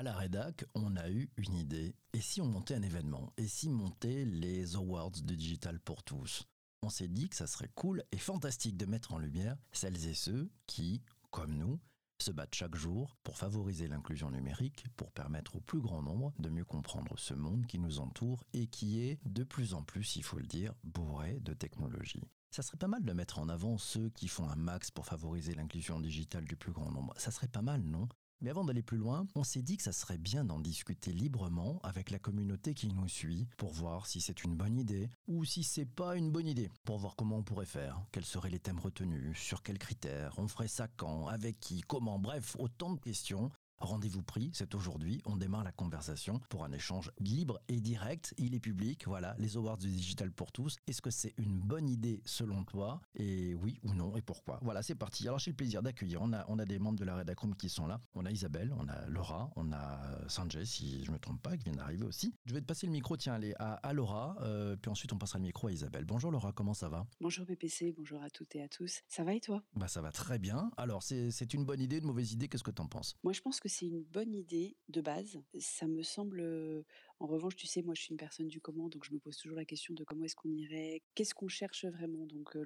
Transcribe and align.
À 0.00 0.02
la 0.02 0.14
rédac, 0.14 0.64
on 0.74 0.96
a 0.96 1.10
eu 1.10 1.28
une 1.36 1.52
idée. 1.56 1.94
Et 2.14 2.22
si 2.22 2.40
on 2.40 2.46
montait 2.46 2.72
un 2.74 2.80
événement? 2.80 3.34
Et 3.36 3.46
si 3.46 3.68
montait 3.68 4.24
les 4.24 4.74
Awards 4.74 5.10
de 5.10 5.34
Digital 5.34 5.78
pour 5.78 6.02
tous? 6.02 6.48
On 6.80 6.88
s'est 6.88 7.06
dit 7.06 7.28
que 7.28 7.36
ça 7.36 7.46
serait 7.46 7.68
cool 7.74 8.02
et 8.10 8.16
fantastique 8.16 8.78
de 8.78 8.86
mettre 8.86 9.12
en 9.12 9.18
lumière 9.18 9.58
celles 9.72 10.06
et 10.06 10.14
ceux 10.14 10.50
qui, 10.66 11.02
comme 11.30 11.52
nous, 11.52 11.78
se 12.18 12.30
battent 12.30 12.54
chaque 12.54 12.76
jour 12.76 13.14
pour 13.22 13.36
favoriser 13.36 13.88
l'inclusion 13.88 14.30
numérique, 14.30 14.86
pour 14.96 15.12
permettre 15.12 15.56
au 15.56 15.60
plus 15.60 15.82
grand 15.82 16.00
nombre 16.00 16.32
de 16.38 16.48
mieux 16.48 16.64
comprendre 16.64 17.18
ce 17.18 17.34
monde 17.34 17.66
qui 17.66 17.78
nous 17.78 17.98
entoure 17.98 18.42
et 18.54 18.68
qui 18.68 19.02
est 19.02 19.18
de 19.26 19.44
plus 19.44 19.74
en 19.74 19.82
plus, 19.82 20.16
il 20.16 20.22
faut 20.22 20.38
le 20.38 20.46
dire, 20.46 20.72
bourré 20.82 21.40
de 21.40 21.52
technologies. 21.52 22.26
Ça 22.52 22.62
serait 22.62 22.78
pas 22.78 22.88
mal 22.88 23.04
de 23.04 23.12
mettre 23.12 23.38
en 23.38 23.50
avant 23.50 23.76
ceux 23.76 24.08
qui 24.08 24.28
font 24.28 24.48
un 24.48 24.56
max 24.56 24.90
pour 24.90 25.04
favoriser 25.04 25.54
l'inclusion 25.54 26.00
digitale 26.00 26.46
du 26.46 26.56
plus 26.56 26.72
grand 26.72 26.90
nombre. 26.90 27.12
Ça 27.18 27.30
serait 27.30 27.48
pas 27.48 27.60
mal, 27.60 27.82
non? 27.82 28.08
Mais 28.40 28.50
avant 28.50 28.64
d'aller 28.64 28.82
plus 28.82 28.96
loin, 28.96 29.26
on 29.34 29.44
s'est 29.44 29.62
dit 29.62 29.76
que 29.76 29.82
ça 29.82 29.92
serait 29.92 30.18
bien 30.18 30.44
d'en 30.44 30.60
discuter 30.60 31.12
librement 31.12 31.80
avec 31.82 32.10
la 32.10 32.18
communauté 32.18 32.74
qui 32.74 32.88
nous 32.88 33.08
suit 33.08 33.48
pour 33.56 33.72
voir 33.72 34.06
si 34.06 34.20
c'est 34.20 34.44
une 34.44 34.56
bonne 34.56 34.78
idée 34.78 35.10
ou 35.26 35.44
si 35.44 35.64
c'est 35.64 35.86
pas 35.86 36.16
une 36.16 36.30
bonne 36.30 36.48
idée, 36.48 36.70
pour 36.84 36.98
voir 36.98 37.16
comment 37.16 37.38
on 37.38 37.42
pourrait 37.42 37.66
faire, 37.66 38.02
quels 38.12 38.24
seraient 38.24 38.50
les 38.50 38.58
thèmes 38.58 38.78
retenus, 38.78 39.38
sur 39.38 39.62
quels 39.62 39.78
critères, 39.78 40.34
on 40.38 40.48
ferait 40.48 40.68
ça 40.68 40.88
quand, 40.96 41.26
avec 41.26 41.60
qui, 41.60 41.82
comment, 41.82 42.18
bref, 42.18 42.56
autant 42.58 42.92
de 42.92 43.00
questions 43.00 43.50
Rendez-vous 43.80 44.22
pris, 44.22 44.50
c'est 44.52 44.74
aujourd'hui. 44.74 45.22
On 45.24 45.38
démarre 45.38 45.64
la 45.64 45.72
conversation 45.72 46.38
pour 46.50 46.64
un 46.64 46.72
échange 46.72 47.10
libre 47.18 47.58
et 47.68 47.80
direct. 47.80 48.34
Il 48.36 48.54
est 48.54 48.60
public, 48.60 49.06
voilà, 49.06 49.34
les 49.38 49.56
Awards 49.56 49.78
du 49.78 49.88
Digital 49.88 50.30
pour 50.30 50.52
tous. 50.52 50.76
Est-ce 50.86 51.00
que 51.00 51.10
c'est 51.10 51.32
une 51.38 51.58
bonne 51.58 51.88
idée 51.88 52.20
selon 52.26 52.62
toi? 52.64 53.00
Et 53.14 53.54
oui 53.54 53.80
ou 53.82 53.94
non, 53.94 54.18
et 54.18 54.20
pourquoi? 54.20 54.58
Voilà, 54.60 54.82
c'est 54.82 54.94
parti. 54.94 55.26
Alors 55.26 55.38
j'ai 55.38 55.52
le 55.52 55.56
plaisir 55.56 55.82
d'accueillir, 55.82 56.20
on 56.20 56.34
a, 56.34 56.44
on 56.48 56.58
a 56.58 56.66
des 56.66 56.78
membres 56.78 56.98
de 56.98 57.06
la 57.06 57.16
Redacroom 57.16 57.56
qui 57.56 57.70
sont 57.70 57.86
là. 57.86 58.02
On 58.14 58.26
a 58.26 58.30
Isabelle, 58.30 58.70
on 58.78 58.86
a 58.86 59.06
Laura, 59.06 59.50
on 59.56 59.72
a 59.72 60.28
Sanjay, 60.28 60.66
si 60.66 61.02
je 61.02 61.10
ne 61.10 61.14
me 61.14 61.18
trompe 61.18 61.40
pas, 61.40 61.56
qui 61.56 61.64
vient 61.64 61.72
d'arriver 61.72 62.04
aussi. 62.04 62.34
Je 62.44 62.52
vais 62.52 62.60
te 62.60 62.66
passer 62.66 62.86
le 62.86 62.92
micro, 62.92 63.16
tiens, 63.16 63.32
allez, 63.32 63.54
à, 63.58 63.92
Laura, 63.94 64.36
euh, 64.42 64.76
puis 64.76 64.90
ensuite 64.90 65.14
on 65.14 65.18
passera 65.18 65.38
le 65.38 65.44
micro 65.44 65.68
à 65.68 65.72
Isabelle. 65.72 66.04
Bonjour 66.04 66.30
Laura, 66.30 66.52
comment 66.52 66.74
ça 66.74 66.90
va? 66.90 67.06
Bonjour 67.18 67.46
PPC, 67.46 67.94
bonjour 67.96 68.22
à 68.22 68.28
toutes 68.28 68.54
et 68.56 68.62
à 68.62 68.68
tous. 68.68 69.00
Ça 69.08 69.24
va 69.24 69.32
et 69.32 69.40
toi? 69.40 69.62
Bah 69.74 69.88
ça 69.88 70.02
va 70.02 70.12
très 70.12 70.38
bien. 70.38 70.70
Alors 70.76 71.02
c'est 71.02 71.54
une 71.54 71.64
bonne 71.64 71.80
idée, 71.80 71.96
une 71.96 72.04
mauvaise 72.04 72.32
idée, 72.32 72.46
qu'est-ce 72.46 72.62
que 72.62 72.70
tu 72.70 72.82
en 72.82 72.86
penses? 72.86 73.16
Moi 73.24 73.32
je 73.32 73.40
pense 73.40 73.58
que 73.58 73.69
c'est 73.70 73.86
une 73.86 74.02
bonne 74.02 74.34
idée 74.34 74.76
de 74.88 75.00
base. 75.00 75.40
Ça 75.58 75.86
me 75.86 76.02
semble, 76.02 76.84
en 77.20 77.26
revanche, 77.26 77.56
tu 77.56 77.66
sais, 77.66 77.82
moi 77.82 77.94
je 77.94 78.02
suis 78.02 78.10
une 78.10 78.18
personne 78.18 78.48
du 78.48 78.60
comment, 78.60 78.88
donc 78.88 79.04
je 79.04 79.12
me 79.12 79.18
pose 79.18 79.36
toujours 79.36 79.56
la 79.56 79.64
question 79.64 79.94
de 79.94 80.04
comment 80.04 80.24
est-ce 80.24 80.36
qu'on 80.36 80.52
irait, 80.52 81.02
qu'est-ce 81.14 81.34
qu'on 81.34 81.48
cherche 81.48 81.84
vraiment. 81.86 82.26
Donc 82.26 82.56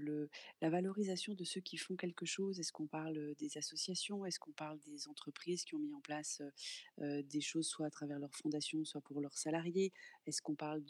la 0.61 0.70
valorisation 0.70 1.34
de 1.34 1.44
ceux 1.44 1.61
qui 1.61 1.77
font 1.77 1.94
quelque 1.94 2.27
chose, 2.27 2.58
est-ce 2.58 2.72
qu'on 2.72 2.86
parle 2.86 3.34
des 3.36 3.56
associations, 3.58 4.24
est-ce 4.24 4.41
qu'on 4.41 4.52
parle 4.52 4.80
des 4.80 5.06
entreprises 5.08 5.64
qui 5.64 5.74
ont 5.74 5.78
mis 5.78 5.94
en 5.94 6.00
place 6.00 6.42
des 6.98 7.41
choses, 7.41 7.66
soit 7.66 7.86
à 7.86 7.91
travers 7.91 8.18
leur 8.18 8.34
fondation, 8.34 8.84
soit 8.84 9.02
pour 9.02 9.20
leurs 9.20 9.39
salariés, 9.39 9.92
est-ce 10.27 10.42
qu'on 10.42 10.56
parle 10.56 10.83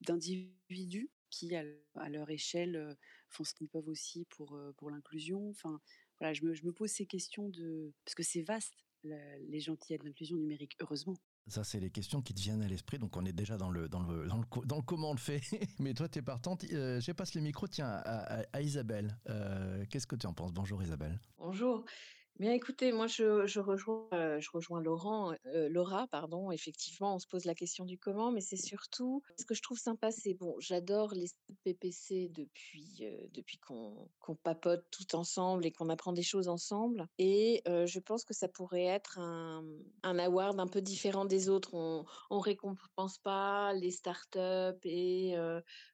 d'individus 0.00 1.10
qui, 1.28 1.54
à, 1.54 1.64
leur 2.08 2.30
échelle, 2.30 2.96
font 3.28 3.44
ce 3.44 3.54
qu'ils 3.54 3.68
peuvent 3.68 3.88
aussi 3.88 4.24
pour, 4.30 4.58
pour 4.76 4.90
l'inclusion? 4.90 5.50
Enfin, 5.50 5.80
voilà, 6.20 6.34
je 6.34 6.44
me, 6.44 6.54
je 6.54 6.64
me, 6.64 6.72
pose 6.72 6.90
ces 6.90 7.06
questions 7.06 7.48
de... 7.48 7.92
Parce 8.04 8.14
que 8.14 8.22
c'est 8.22 8.42
vaste 8.42 8.84
les 9.04 9.60
gens 9.60 9.76
qui 9.76 9.94
aident 9.94 10.04
l'inclusion 10.04 10.36
numérique, 10.36 10.76
heureusement. 10.80 11.14
Ça, 11.46 11.64
c'est 11.64 11.80
les 11.80 11.90
questions 11.90 12.22
qui 12.22 12.34
te 12.34 12.40
viennent 12.40 12.62
à 12.62 12.68
l'esprit. 12.68 12.98
Donc, 12.98 13.16
on 13.16 13.24
est 13.24 13.32
déjà 13.32 13.56
dans 13.56 13.70
le, 13.70 13.88
dans 13.88 14.02
le, 14.02 14.26
dans 14.26 14.36
le, 14.36 14.82
comment 14.82 15.10
on 15.10 15.14
le 15.14 15.18
fait. 15.18 15.40
Mais 15.80 15.94
toi, 15.94 16.08
tu 16.08 16.18
es 16.18 16.22
partante. 16.22 16.64
Euh, 16.72 17.00
je 17.00 17.12
passe 17.12 17.34
le 17.34 17.40
micro 17.40 17.66
tiens, 17.66 17.88
à, 18.04 18.60
Isabelle. 18.60 19.16
Euh, 19.28 19.84
qu'est-ce 19.90 20.06
que 20.06 20.16
tu 20.16 20.26
en 20.26 20.34
penses? 20.34 20.52
Bonjour, 20.52 20.82
Isabelle. 20.82 21.18
Bonjour. 21.38 21.84
Bien, 22.40 22.54
écoutez, 22.54 22.90
moi, 22.90 23.06
je, 23.06 23.60
rejoins, 23.60 24.08
euh, 24.14 24.40
euh, 25.44 25.68
Laura, 25.68 26.06
pardon. 26.06 26.50
Effectivement, 26.50 27.14
on 27.14 27.18
se 27.18 27.26
pose 27.26 27.44
la 27.44 27.54
question 27.54 27.84
du 27.84 27.98
comment, 27.98 28.32
mais 28.32 28.40
c'est 28.40 28.56
surtout 28.56 29.22
ce 29.38 29.44
que 29.44 29.52
je 29.54 29.60
trouve 29.60 29.76
sympa, 29.76 30.10
c'est 30.10 30.32
bon, 30.32 30.56
j'adore 30.58 31.12
les 31.12 31.26
PPC 31.64 32.30
depuis, 32.30 33.00
euh, 33.02 33.26
depuis 33.34 33.58
qu'on 33.58 34.08
papote 34.42 34.86
tout 34.90 35.14
ensemble 35.16 35.66
et 35.66 35.70
qu'on 35.70 35.90
apprend 35.90 36.14
des 36.14 36.22
choses 36.22 36.48
ensemble. 36.48 37.06
Et 37.18 37.60
je 37.66 37.98
pense 37.98 38.24
que 38.24 38.32
ça 38.32 38.48
pourrait 38.48 38.86
être 38.86 39.18
un, 39.18 39.62
un 40.02 40.18
award 40.18 40.58
un 40.60 40.66
peu 40.66 40.80
différent 40.80 41.26
des 41.26 41.50
autres. 41.50 41.74
On, 41.74 42.06
on 42.30 42.38
récompense 42.38 43.18
pas 43.18 43.74
les 43.74 43.90
startups 43.90 44.80
et 44.84 45.34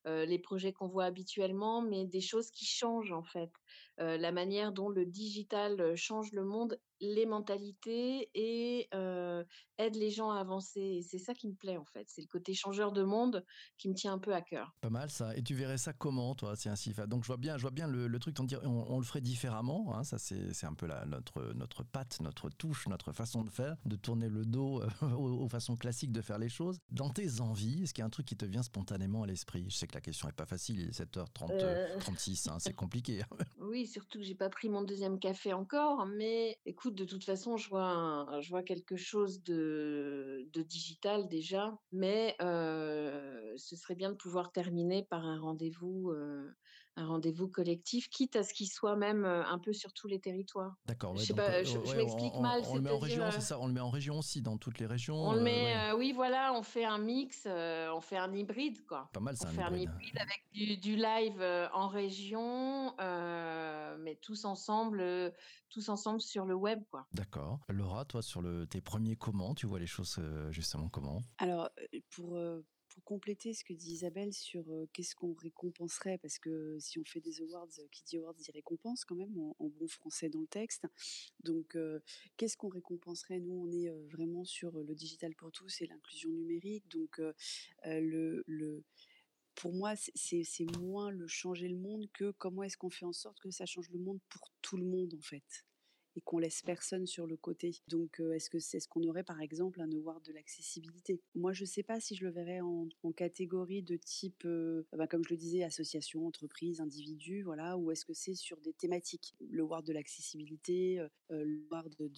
les 0.04 0.38
projets 0.38 0.72
qu'on 0.72 0.86
voit 0.86 1.06
habituellement, 1.06 1.82
mais 1.82 2.04
des 2.06 2.20
choses 2.20 2.52
qui 2.52 2.66
changent 2.66 3.10
en 3.10 3.24
fait. 3.24 3.50
La 3.98 4.32
manière 4.32 4.72
dont 4.72 4.88
le 4.88 5.06
digital 5.06 5.96
change 5.96 6.32
le 6.32 6.44
monde 6.44 6.78
les 7.00 7.26
mentalités 7.26 8.30
et 8.34 8.88
euh, 8.94 9.44
aide 9.78 9.96
les 9.96 10.10
gens 10.10 10.30
à 10.30 10.40
avancer. 10.40 10.80
Et 10.80 11.02
c'est 11.02 11.18
ça 11.18 11.34
qui 11.34 11.48
me 11.48 11.54
plaît 11.54 11.76
en 11.76 11.84
fait. 11.84 12.04
C'est 12.08 12.22
le 12.22 12.26
côté 12.26 12.54
changeur 12.54 12.92
de 12.92 13.02
monde 13.02 13.44
qui 13.78 13.88
me 13.88 13.94
tient 13.94 14.12
un 14.12 14.18
peu 14.18 14.34
à 14.34 14.42
cœur. 14.42 14.74
Pas 14.80 14.90
mal 14.90 15.10
ça. 15.10 15.36
Et 15.36 15.42
tu 15.42 15.54
verrais 15.54 15.78
ça 15.78 15.92
comment 15.92 16.34
toi 16.34 16.56
C'est 16.56 16.68
ainsi. 16.68 16.94
Donc 17.06 17.22
je 17.22 17.26
vois 17.26 17.36
bien, 17.36 17.56
je 17.56 17.62
vois 17.62 17.70
bien 17.70 17.86
le, 17.86 18.18
truc. 18.18 18.36
On, 18.40 18.46
on, 18.66 18.98
le 18.98 19.04
ferait 19.04 19.20
différemment. 19.20 19.94
Hein. 19.94 20.04
ça 20.04 20.18
c'est 20.18 20.66
un 20.66 20.74
peu 20.74 20.86
la, 20.86 21.04
notre 21.06 21.52
notre 21.54 21.82
patte, 21.82 22.20
notre 22.20 22.48
touche, 22.50 22.86
notre 22.88 23.12
façon 23.12 23.42
de 23.42 23.50
faire, 23.50 23.76
de 23.84 23.96
tourner 23.96 24.28
le 24.28 24.44
dos 24.44 24.82
aux, 25.02 25.48
façons 25.48 25.76
classiques 25.76 26.12
de 26.12 26.20
faire 26.20 26.38
les 26.38 26.48
choses. 26.48 26.78
Dans 26.90 27.10
tes 27.10 27.40
envies, 27.40 27.82
est-ce 27.82 27.94
qu'il 27.94 28.02
y 28.02 28.04
a 28.04 28.06
un 28.06 28.10
truc 28.10 28.26
qui 28.26 28.36
te 28.36 28.44
vient 28.44 28.62
spontanément 28.62 29.22
à 29.22 29.26
l'esprit? 29.26 29.64
Je 29.68 29.76
sais 29.76 29.86
que 29.86 29.94
la 29.94 30.00
question 30.00 30.28
est 30.28 30.32
pas 30.32 30.46
facile. 30.46 30.80
Il 30.80 30.88
est 30.88 31.00
7h30, 31.00 31.98
36. 31.98 32.46
Euh. 32.46 32.52
Hein, 32.52 32.58
c'est 32.58 32.72
compliqué. 32.74 33.22
oui, 33.58 33.86
surtout 33.86 34.18
que 34.18 34.24
j'ai 34.24 34.34
pas 34.34 34.48
pris 34.48 34.68
mon 34.68 34.82
deuxième 34.82 35.18
café 35.18 35.52
encore. 35.52 36.06
Mais 36.06 36.58
écoute 36.64 36.85
de 36.90 37.04
toute 37.04 37.24
façon, 37.24 37.56
je 37.56 37.68
vois, 37.68 38.26
je 38.40 38.48
vois 38.50 38.62
quelque 38.62 38.96
chose 38.96 39.42
de, 39.42 40.48
de 40.52 40.62
digital 40.62 41.28
déjà, 41.28 41.78
mais 41.92 42.36
euh, 42.40 43.35
ce 43.56 43.76
serait 43.76 43.94
bien 43.94 44.10
de 44.10 44.16
pouvoir 44.16 44.52
terminer 44.52 45.04
par 45.04 45.24
un 45.24 45.38
rendez-vous, 45.38 46.10
euh, 46.10 46.54
un 46.96 47.06
rendez-vous 47.06 47.48
collectif, 47.48 48.08
quitte 48.08 48.36
à 48.36 48.42
ce 48.42 48.54
qu'il 48.54 48.68
soit 48.68 48.96
même 48.96 49.24
euh, 49.24 49.44
un 49.44 49.58
peu 49.58 49.72
sur 49.72 49.92
tous 49.92 50.08
les 50.08 50.20
territoires. 50.20 50.74
D'accord. 50.86 51.16
je, 51.16 51.24
je, 51.24 51.96
m'explique 51.96 52.34
mal. 52.40 52.62
On, 52.68 52.76
le 52.76 52.80
met 52.80 52.90
en 52.90 52.98
région, 52.98 53.30
c'est 53.30 53.40
ça. 53.40 53.58
On 53.60 53.66
le 53.66 53.72
met 53.72 53.80
en 53.80 53.90
région 53.90 54.18
aussi, 54.18 54.42
dans 54.42 54.56
toutes 54.58 54.78
les 54.78 54.86
régions. 54.86 55.16
On 55.16 55.34
le 55.34 55.42
met, 55.42 55.92
oui, 55.92 56.12
voilà, 56.12 56.52
on 56.54 56.62
fait 56.62 56.84
un 56.84 56.98
mix, 56.98 57.46
on 57.46 58.00
fait 58.00 58.18
un 58.18 58.32
hybride, 58.34 58.84
quoi. 58.86 59.08
Pas 59.12 59.20
mal, 59.20 59.36
ça. 59.36 59.48
On 59.48 59.52
fait 59.52 59.62
un 59.62 59.74
hybride 59.74 60.18
avec 60.18 60.44
du, 60.52 60.76
du 60.76 60.96
live 60.96 61.42
en 61.72 61.88
région, 61.88 62.94
mais 62.98 64.16
tous 64.22 64.44
ensemble, 64.44 65.32
tous 65.68 65.88
ensemble 65.88 66.20
sur 66.20 66.46
le 66.46 66.54
web, 66.54 66.82
quoi. 66.90 67.06
D'accord. 67.12 67.60
Laura, 67.68 68.04
toi, 68.04 68.22
sur 68.22 68.40
le, 68.40 68.66
tes 68.66 68.80
premiers 68.80 69.16
comment, 69.16 69.54
tu 69.54 69.66
vois 69.66 69.78
les 69.78 69.86
choses 69.86 70.16
euh, 70.18 70.50
justement 70.50 70.88
comment? 70.88 71.22
Alors, 71.38 71.68
euh, 71.78 72.00
pour, 72.10 72.36
euh, 72.36 72.64
pour 72.96 73.04
compléter 73.04 73.52
ce 73.52 73.62
que 73.62 73.74
dit 73.74 73.92
Isabelle 73.92 74.32
sur 74.32 74.64
qu'est-ce 74.94 75.14
qu'on 75.14 75.34
récompenserait, 75.34 76.16
parce 76.16 76.38
que 76.38 76.78
si 76.80 76.98
on 76.98 77.04
fait 77.04 77.20
des 77.20 77.42
awards, 77.42 77.68
qui 77.92 78.02
dit 78.04 78.16
awards 78.16 78.32
dit 78.34 78.50
récompense 78.50 79.04
quand 79.04 79.14
même, 79.14 79.38
en, 79.38 79.68
bon 79.68 79.86
français 79.86 80.30
dans 80.30 80.40
le 80.40 80.46
texte. 80.46 80.86
Donc, 81.40 81.76
qu'est-ce 82.38 82.56
qu'on 82.56 82.70
récompenserait? 82.70 83.40
Nous, 83.40 83.52
on 83.52 83.70
est 83.70 83.90
vraiment 84.10 84.44
sur 84.44 84.72
le 84.72 84.94
digital 84.94 85.34
pour 85.34 85.52
tous 85.52 85.82
et 85.82 85.86
l'inclusion 85.86 86.30
numérique. 86.30 86.88
Donc, 86.88 87.20
le, 87.84 88.42
le 88.46 88.82
pour 89.54 89.74
moi, 89.74 89.92
c'est 89.96 90.78
moins 90.78 91.10
le 91.10 91.26
changer 91.26 91.68
le 91.68 91.76
monde 91.76 92.06
que 92.14 92.30
comment 92.38 92.62
est-ce 92.62 92.78
qu'on 92.78 92.90
fait 92.90 93.04
en 93.04 93.12
sorte 93.12 93.40
que 93.40 93.50
ça 93.50 93.66
change 93.66 93.90
le 93.90 93.98
monde 93.98 94.20
pour 94.30 94.50
tout 94.62 94.78
le 94.78 94.84
monde, 94.84 95.12
en 95.14 95.22
fait 95.22 95.66
et 96.16 96.20
qu'on 96.20 96.38
laisse 96.38 96.62
personne 96.62 97.06
sur 97.06 97.26
le 97.26 97.36
côté. 97.36 97.82
Donc, 97.88 98.20
est-ce 98.34 98.50
que 98.50 98.58
c'est 98.58 98.80
ce 98.80 98.88
qu'on 98.88 99.02
aurait 99.04 99.24
par 99.24 99.40
exemple 99.40 99.80
un 99.80 99.90
award 99.92 100.24
de 100.24 100.32
l'accessibilité? 100.32 101.20
Moi, 101.34 101.52
je 101.52 101.62
ne 101.62 101.66
sais 101.66 101.82
pas 101.82 102.00
si 102.00 102.16
je 102.16 102.24
le 102.24 102.30
verrais 102.30 102.60
en, 102.60 102.88
catégorie 103.16 103.82
de 103.82 103.96
type, 103.96 104.46
bah, 104.92 105.06
comme 105.06 105.24
je 105.24 105.30
le 105.30 105.36
disais, 105.36 105.62
association, 105.62 106.26
entreprise, 106.26 106.80
individu, 106.80 107.42
voilà, 107.42 107.78
ou 107.78 107.90
est-ce 107.90 108.04
que 108.04 108.12
c'est 108.12 108.34
sur 108.34 108.60
des 108.60 108.72
thématiques? 108.72 109.34
Le 109.48 109.62
award 109.62 109.86
de 109.86 109.92
l'accessibilité, 109.92 111.04
le 111.30 111.66
award 111.70 111.94
de, 111.98 112.08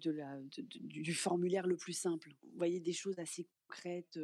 de, 0.00 0.48
du 0.80 1.14
formulaire 1.14 1.66
le 1.66 1.76
plus 1.76 1.92
simple. 1.92 2.34
Vous 2.42 2.56
voyez 2.56 2.80
des 2.80 2.92
choses 2.92 3.18
assez 3.18 3.46
concrètes 3.68 4.18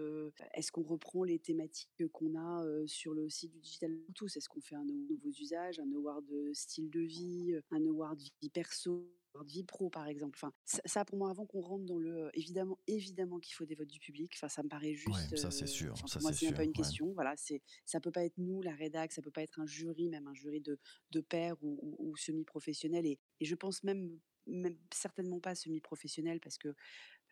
Est-ce 0.55 0.73
qu'on 0.73 0.83
reprend 0.83 1.25
les 1.25 1.39
thématiques 1.39 2.07
qu'on 2.13 2.35
a 2.37 2.65
sur 2.87 3.15
le 3.15 3.29
site 3.29 3.53
du 3.53 3.61
Digital 3.61 3.95
pour 4.07 4.15
tous? 4.15 4.37
Est-ce 4.37 4.49
qu'on 4.49 4.61
fait 4.61 4.75
un 4.75 4.85
nouveau 4.85 5.31
usage, 5.41 5.79
un 5.79 5.93
award 5.93 6.25
de 6.27 6.53
style 6.53 6.91
de 6.91 7.01
vie, 7.01 7.55
un 7.71 7.87
award 7.87 8.21
vie 8.41 8.51
perso 8.51 9.07
de 9.35 9.47
vie 9.47 9.65
pro 9.65 9.91
par 9.91 10.07
exemple? 10.07 10.39
Enfin, 10.39 10.53
ça, 10.65 11.05
pour 11.05 11.19
moi 11.19 11.31
avant 11.31 11.47
qu'on 11.47 11.61
rentre 11.61 11.85
dans 11.85 11.99
le 11.99 12.31
évidemment 12.35 12.79
évidemment 12.87 13.39
qu'il 13.39 13.55
faut 13.55 13.67
des 13.67 13.75
votes 13.75 13.89
du 13.89 14.01
public. 14.01 14.33
Enfin, 14.35 14.49
ça 14.49 14.63
me 14.63 14.69
paraît 14.69 14.95
juste. 14.95 15.37
ça 15.37 15.51
c'est 15.51 15.67
sûr. 15.67 15.97
ça, 16.09 16.21
moi 16.21 16.33
c'est 16.33 16.53
pas 16.53 16.65
une 16.65 16.73
question. 16.73 17.13
Voilà, 17.13 17.35
c'est 17.37 17.63
ça 17.85 18.01
peut 18.01 18.13
pas 18.13 18.25
être 18.25 18.39
nous 18.39 18.63
la 18.63 18.75
rédac, 18.75 19.13
ça 19.13 19.23
peut 19.23 19.31
pas 19.31 19.43
être 19.43 19.61
un 19.61 19.67
jury, 19.67 20.09
même 20.09 20.27
un 20.27 20.35
jury 20.35 20.61
de 20.61 20.79
de 21.11 21.21
pairs 21.21 21.57
ou, 21.63 22.17
semi 22.17 22.45
professionnel. 22.45 23.07
Et, 23.07 23.19
et 23.41 23.45
je 23.45 23.55
pense 23.55 23.83
même 23.83 24.19
même 24.47 24.77
certainement 24.93 25.41
pas 25.41 25.55
semi 25.55 25.81
professionnel 25.81 26.41
parce 26.41 26.59
que 26.59 26.75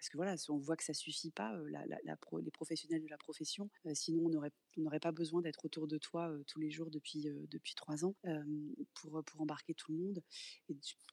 parce 0.02 0.10
que 0.10 0.16
voilà, 0.16 0.34
on 0.48 0.58
voit 0.58 0.76
que 0.76 0.82
ça 0.82 0.94
suffit 0.94 1.30
pas, 1.30 1.56
les 2.42 2.50
professionnels 2.50 3.04
de 3.04 3.08
la 3.08 3.18
profession, 3.18 3.70
sinon 3.94 4.26
on 4.26 4.82
n'aurait 4.82 4.98
pas 4.98 5.12
besoin 5.12 5.42
d'être 5.42 5.64
autour 5.64 5.86
de 5.86 5.96
toi 5.96 6.36
tous 6.48 6.58
les 6.58 6.72
jours 6.72 6.90
depuis, 6.90 7.28
depuis 7.48 7.76
trois 7.76 8.04
ans 8.04 8.16
pour, 8.94 9.22
pour 9.22 9.40
embarquer 9.40 9.74
tout 9.74 9.92
le 9.92 9.98
monde. 9.98 10.20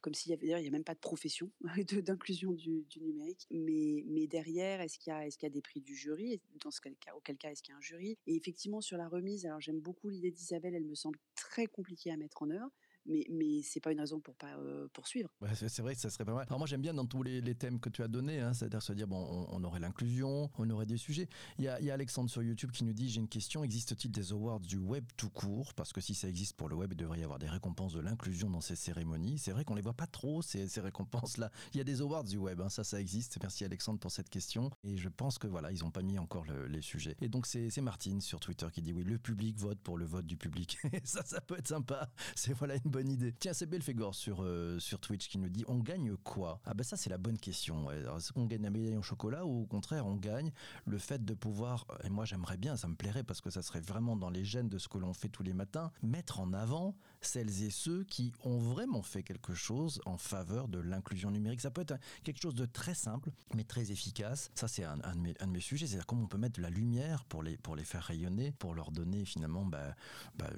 Comme 0.02 0.16
s'il 0.16 0.32
y 0.32 0.34
avait, 0.34 0.48
d'ailleurs, 0.48 0.58
il 0.58 0.64
n'y 0.64 0.70
a 0.70 0.72
même 0.72 0.84
pas 0.84 0.96
de 0.96 1.00
profession 1.00 1.52
d'inclusion 2.02 2.52
du, 2.52 2.84
numérique. 3.00 3.46
Mais, 3.52 4.04
mais 4.08 4.26
derrière, 4.26 4.82
est-ce 4.82 4.98
qu'il 4.98 5.14
y, 5.14 5.16
a, 5.16 5.28
est 5.28 5.38
qu'il 5.38 5.44
y 5.44 5.52
a 5.52 5.54
des 5.54 5.62
prix 5.62 5.82
du 5.82 5.96
jury? 5.96 6.42
Dans 6.64 6.72
ce 6.72 6.82
cas, 6.82 6.90
auquel 7.16 7.38
cas, 7.38 7.52
est-ce 7.52 7.62
qu'il 7.62 7.74
y 7.74 7.76
a 7.76 7.78
un 7.78 7.82
jury? 7.82 8.18
Et 8.26 8.36
effectivement, 8.36 8.82
sur 8.82 8.98
la 8.98 9.08
remise, 9.08 9.46
alors 9.46 9.62
j'aime 9.62 9.82
beaucoup 9.82 10.10
l'idée 10.10 10.32
d'Isabelle, 10.32 10.74
elle 10.74 10.86
me 10.86 10.96
semble 10.96 11.20
très 11.36 11.68
compliquée 11.68 12.10
à 12.10 12.18
mettre 12.18 12.42
en 12.42 12.50
œuvre 12.50 12.72
mais, 13.10 13.26
mais 13.30 13.62
c'est 13.64 13.80
pas 13.80 13.92
une 13.92 14.00
raison 14.00 14.20
pour 14.20 14.36
pas 14.36 14.56
poursuivre. 14.94 15.30
c'est 15.54 15.82
vrai 15.82 15.96
que 15.96 16.02
ça 16.02 16.10
serait 16.10 16.26
pas 16.26 16.34
mal. 16.34 16.46
Alors 16.48 16.60
moi 16.60 16.68
j'aime 16.68 16.82
bien 16.82 16.94
dans 16.94 17.06
tous 17.06 17.24
les, 17.24 17.56
thèmes 17.56 17.80
que 17.80 17.90
tu 17.90 18.04
as 18.04 18.08
donnés, 18.08 18.40
hein, 18.40 18.54
c'est-à-dire 18.54 18.82
se 18.82 18.94
dire 18.94 19.08
bon, 19.08 19.48
on, 19.50 19.64
aurait 19.64 19.80
l'inclusion, 19.80 20.50
on 20.58 20.70
aurait 20.70 20.86
des 20.86 20.98
sujets. 20.98 21.28
Il 21.58 21.66
y, 21.66 21.68
a, 21.68 21.94
Alexandre 21.94 22.30
sur 22.30 22.44
YouTube 22.44 22.72
qui 22.72 22.84
nous 22.84 22.94
dit 22.94 23.10
j'ai 23.10 23.20
une 23.20 23.28
question, 23.28 23.64
existe-t-il 23.64 24.12
des 24.12 24.32
awards 24.32 24.60
du 24.60 24.78
web 24.78 25.04
tout 25.18 25.30
court? 25.30 25.74
Parce 25.74 25.92
que 25.92 26.02
si 26.02 26.14
ça 26.14 26.30
existe 26.30 26.56
pour 26.56 26.70
le 26.70 26.76
web, 26.76 26.92
il 26.94 26.98
devrait 26.98 27.20
y 27.20 27.24
avoir 27.24 27.40
des 27.40 27.50
récompenses 27.50 27.94
de 27.94 28.00
l'inclusion 28.00 28.50
dans 28.50 28.62
ces 28.62 28.76
cérémonies. 28.76 29.40
C'est 29.40 29.52
vrai 29.52 29.66
qu'on 29.66 29.76
les 29.76 29.82
voit 29.82 29.94
pas 29.94 30.08
trop 30.08 30.42
ces, 30.42 30.68
ces 30.68 30.82
récompenses-là. 30.82 31.52
Il 31.74 31.78
y 31.78 31.82
a 31.82 31.84
des 31.84 32.02
awards 32.02 32.24
du 32.24 32.38
web, 32.38 32.62
hein, 32.62 32.70
ça 32.70 32.84
ça 32.84 33.00
existe. 33.00 33.40
Merci 33.42 33.66
Alexandre 33.66 34.00
pour 34.00 34.12
cette 34.12 34.30
question. 34.30 34.70
Et 34.84 34.98
je 34.98 35.10
pense 35.10 35.38
que 35.38 35.48
voilà, 35.48 35.72
ils 35.72 35.84
ont 35.84 35.92
pas 35.92 36.04
mis 36.04 36.20
encore 36.20 36.46
les 36.68 36.82
sujets. 36.82 37.16
Et 37.22 37.30
donc 37.30 37.46
c'est 37.46 37.82
Martine 37.82 38.22
sur 38.22 38.40
Twitter 38.40 38.68
qui 38.72 38.82
dit 38.82 38.94
oui, 38.94 39.04
le 39.04 39.18
public 39.18 39.58
vote 39.58 39.80
pour 39.80 39.98
le 39.98 40.06
vote 40.06 40.26
du 40.26 40.38
public. 40.38 40.78
ça, 41.04 41.24
ça 41.26 41.42
peut 41.42 41.58
être 41.58 41.68
sympa. 41.68 42.10
C'est 42.36 42.54
voilà 42.54 42.76
une 42.76 42.92
bonne 42.92 42.99
idée. 43.08 43.34
Tiens, 43.34 43.54
c'est 43.54 43.66
Belfegor 43.66 44.16
sur, 44.16 44.44
euh, 44.44 44.80
sur 44.80 45.00
Twitch 45.00 45.30
qui 45.30 45.38
nous 45.38 45.50
dit 45.50 45.64
on 45.68 45.78
gagne 45.78 46.16
quoi? 46.18 46.60
Ah 46.66 46.74
ben 46.74 46.84
ça 46.84 46.98
c'est 46.98 47.10
la 47.10 47.18
bonne 47.18 47.38
question. 47.38 47.92
Est-ce 47.92 48.34
qu'on 48.34 48.46
gagne 48.46 48.66
un 48.66 48.70
médaille 48.70 48.98
au 48.98 49.02
chocolat 49.02 49.46
ou 49.46 49.64
au 49.64 49.66
contraire 49.66 50.06
on 50.06 50.16
gagne 50.16 50.52
le 50.86 50.98
fait 50.98 51.24
de 51.24 51.34
pouvoir, 51.34 51.86
et 52.04 52.10
moi 52.10 52.26
j'aimerais 52.26 52.58
bien, 52.58 52.76
ça 52.76 52.88
me 52.88 52.96
plairait 52.96 53.24
parce 53.24 53.42
que 53.42 53.50
ça 53.50 53.62
serait 53.62 53.82
vraiment 53.82 54.16
dans 54.16 54.30
les 54.30 54.44
gènes 54.44 54.70
de 54.70 54.78
ce 54.78 54.88
que 54.88 54.98
l'on 54.98 55.14
fait 55.14 55.30
tous 55.30 55.44
les 55.44 55.54
matins, 55.54 55.92
mettre 56.02 56.40
en 56.40 56.54
avant 56.54 56.96
celles 57.22 57.64
et 57.64 57.70
ceux 57.70 58.04
qui 58.04 58.32
ont 58.44 58.60
vraiment 58.60 59.02
fait 59.02 59.24
quelque 59.24 59.54
chose 59.54 60.02
en 60.06 60.18
faveur 60.18 60.68
de 60.68 60.80
l'inclusion 60.80 61.32
numérique. 61.32 61.62
Ça 61.62 61.72
peut 61.72 61.82
être 61.82 61.98
quelque 62.24 62.42
chose 62.42 62.56
de 62.56 62.66
très 62.66 62.94
simple 62.94 63.32
mais 63.56 63.64
très 63.64 63.92
efficace. 63.92 64.52
Ça 64.56 64.68
c'est 64.68 64.84
un, 64.84 64.98
de 64.98 65.20
mes, 65.20 65.34
de 65.34 65.60
sujets, 65.60 65.88
c'est-à-dire 65.88 66.06
comment 66.06 66.24
on 66.24 66.28
peut 66.28 66.38
mettre 66.38 66.58
de 66.58 66.62
la 66.62 66.70
lumière 66.70 67.26
pour 67.26 67.44
les, 67.44 67.58
pour 67.58 67.76
les 67.76 67.84
faire 67.84 68.04
rayonner, 68.04 68.52
pour 68.52 68.74
leur 68.74 68.92
donner 68.92 69.26
finalement 69.26 69.66
bah, 69.66 69.96
bah, 70.38 70.50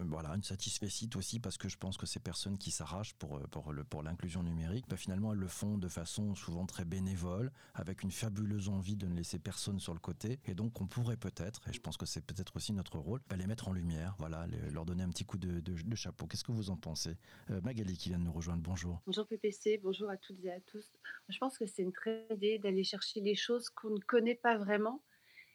voilà, 0.00 0.30
une 0.30 0.42
satisfaction 0.42 0.78
aussi 1.16 1.40
parce 1.40 1.58
que 1.58 1.68
je 1.68 1.76
pense 1.76 1.96
que 1.96 2.06
ces 2.06 2.20
personnes 2.20 2.58
qui 2.58 2.70
s'arrachent 2.70 3.14
pour, 3.14 3.36
euh, 3.36 3.46
pour, 3.50 3.72
le, 3.72 3.84
pour 3.84 4.02
l'inclusion 4.02 4.42
numérique, 4.42 4.86
bah 4.88 4.96
finalement 4.96 5.32
elles 5.32 5.38
le 5.38 5.48
font 5.48 5.78
de 5.78 5.88
façon 5.88 6.34
souvent 6.34 6.66
très 6.66 6.84
bénévole, 6.84 7.50
avec 7.74 8.02
une 8.02 8.10
fabuleuse 8.10 8.68
envie 8.68 8.96
de 8.96 9.06
ne 9.06 9.14
laisser 9.14 9.38
personne 9.38 9.80
sur 9.80 9.94
le 9.94 10.00
côté. 10.00 10.40
Et 10.46 10.54
donc 10.54 10.80
on 10.80 10.86
pourrait 10.86 11.16
peut-être, 11.16 11.66
et 11.68 11.72
je 11.72 11.80
pense 11.80 11.96
que 11.96 12.06
c'est 12.06 12.20
peut-être 12.20 12.56
aussi 12.56 12.72
notre 12.72 12.98
rôle, 12.98 13.20
bah, 13.28 13.36
les 13.36 13.46
mettre 13.46 13.68
en 13.68 13.72
lumière, 13.72 14.14
voilà, 14.18 14.46
leur 14.70 14.84
donner 14.84 15.02
un 15.02 15.10
petit 15.10 15.24
coup 15.24 15.38
de, 15.38 15.60
de, 15.60 15.96
chapeau. 16.08 16.26
Qu'est-ce 16.26 16.44
que 16.44 16.52
vous 16.52 16.70
en 16.70 16.76
pensez? 16.76 17.16
Euh, 17.50 17.60
Magali 17.60 17.94
qui 17.98 18.08
vient 18.08 18.18
de 18.18 18.24
nous 18.24 18.32
rejoindre, 18.32 18.62
bonjour. 18.62 19.02
Bonjour 19.04 19.26
PPC, 19.26 19.78
bonjour 19.82 20.08
à 20.08 20.16
toutes 20.16 20.42
et 20.42 20.50
à 20.50 20.58
tous. 20.60 20.90
Je 21.28 21.36
pense 21.36 21.58
que 21.58 21.66
c'est 21.66 21.82
une 21.82 21.92
très 21.92 22.24
bonne 22.28 22.38
idée 22.38 22.58
d'aller 22.58 22.82
chercher 22.82 23.20
les 23.20 23.34
choses 23.34 23.68
qu'on 23.68 23.90
ne 23.90 24.00
connaît 24.00 24.34
pas 24.34 24.56
vraiment. 24.56 25.02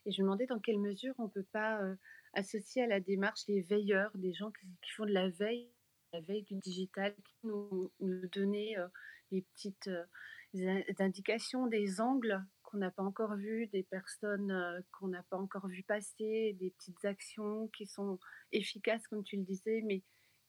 Et 0.05 0.11
je 0.11 0.21
me 0.21 0.27
demandais 0.27 0.45
dans 0.45 0.59
quelle 0.59 0.79
mesure 0.79 1.15
on 1.17 1.23
ne 1.23 1.29
peut 1.29 1.47
pas 1.51 1.81
euh, 1.81 1.95
associer 2.33 2.83
à 2.83 2.87
la 2.87 2.99
démarche 2.99 3.41
les 3.47 3.61
veilleurs, 3.61 4.11
des 4.13 4.33
gens 4.33 4.51
qui 4.51 4.91
font 4.95 5.05
de 5.05 5.11
la 5.11 5.29
veille 5.29 5.69
la 6.13 6.21
veille 6.21 6.43
du 6.43 6.53
digital, 6.57 7.15
qui 7.23 7.47
nous, 7.47 7.91
nous 7.99 8.27
donnait 8.27 8.77
euh, 8.77 8.87
des 9.31 9.41
petites 9.41 9.87
euh, 9.87 10.83
indications, 10.99 11.65
des 11.65 11.99
angles 11.99 12.45
qu'on 12.61 12.77
n'a 12.77 12.91
pas 12.91 13.01
encore 13.01 13.35
vus, 13.35 13.65
des 13.73 13.81
personnes 13.81 14.83
qu'on 14.91 15.07
n'a 15.07 15.23
pas 15.23 15.37
encore 15.37 15.67
vues 15.67 15.81
passer, 15.81 16.55
des 16.59 16.69
petites 16.77 17.03
actions 17.05 17.67
qui 17.69 17.87
sont 17.87 18.19
efficaces, 18.51 19.07
comme 19.07 19.23
tu 19.23 19.37
le 19.37 19.43
disais, 19.43 19.81
mais 19.83 20.03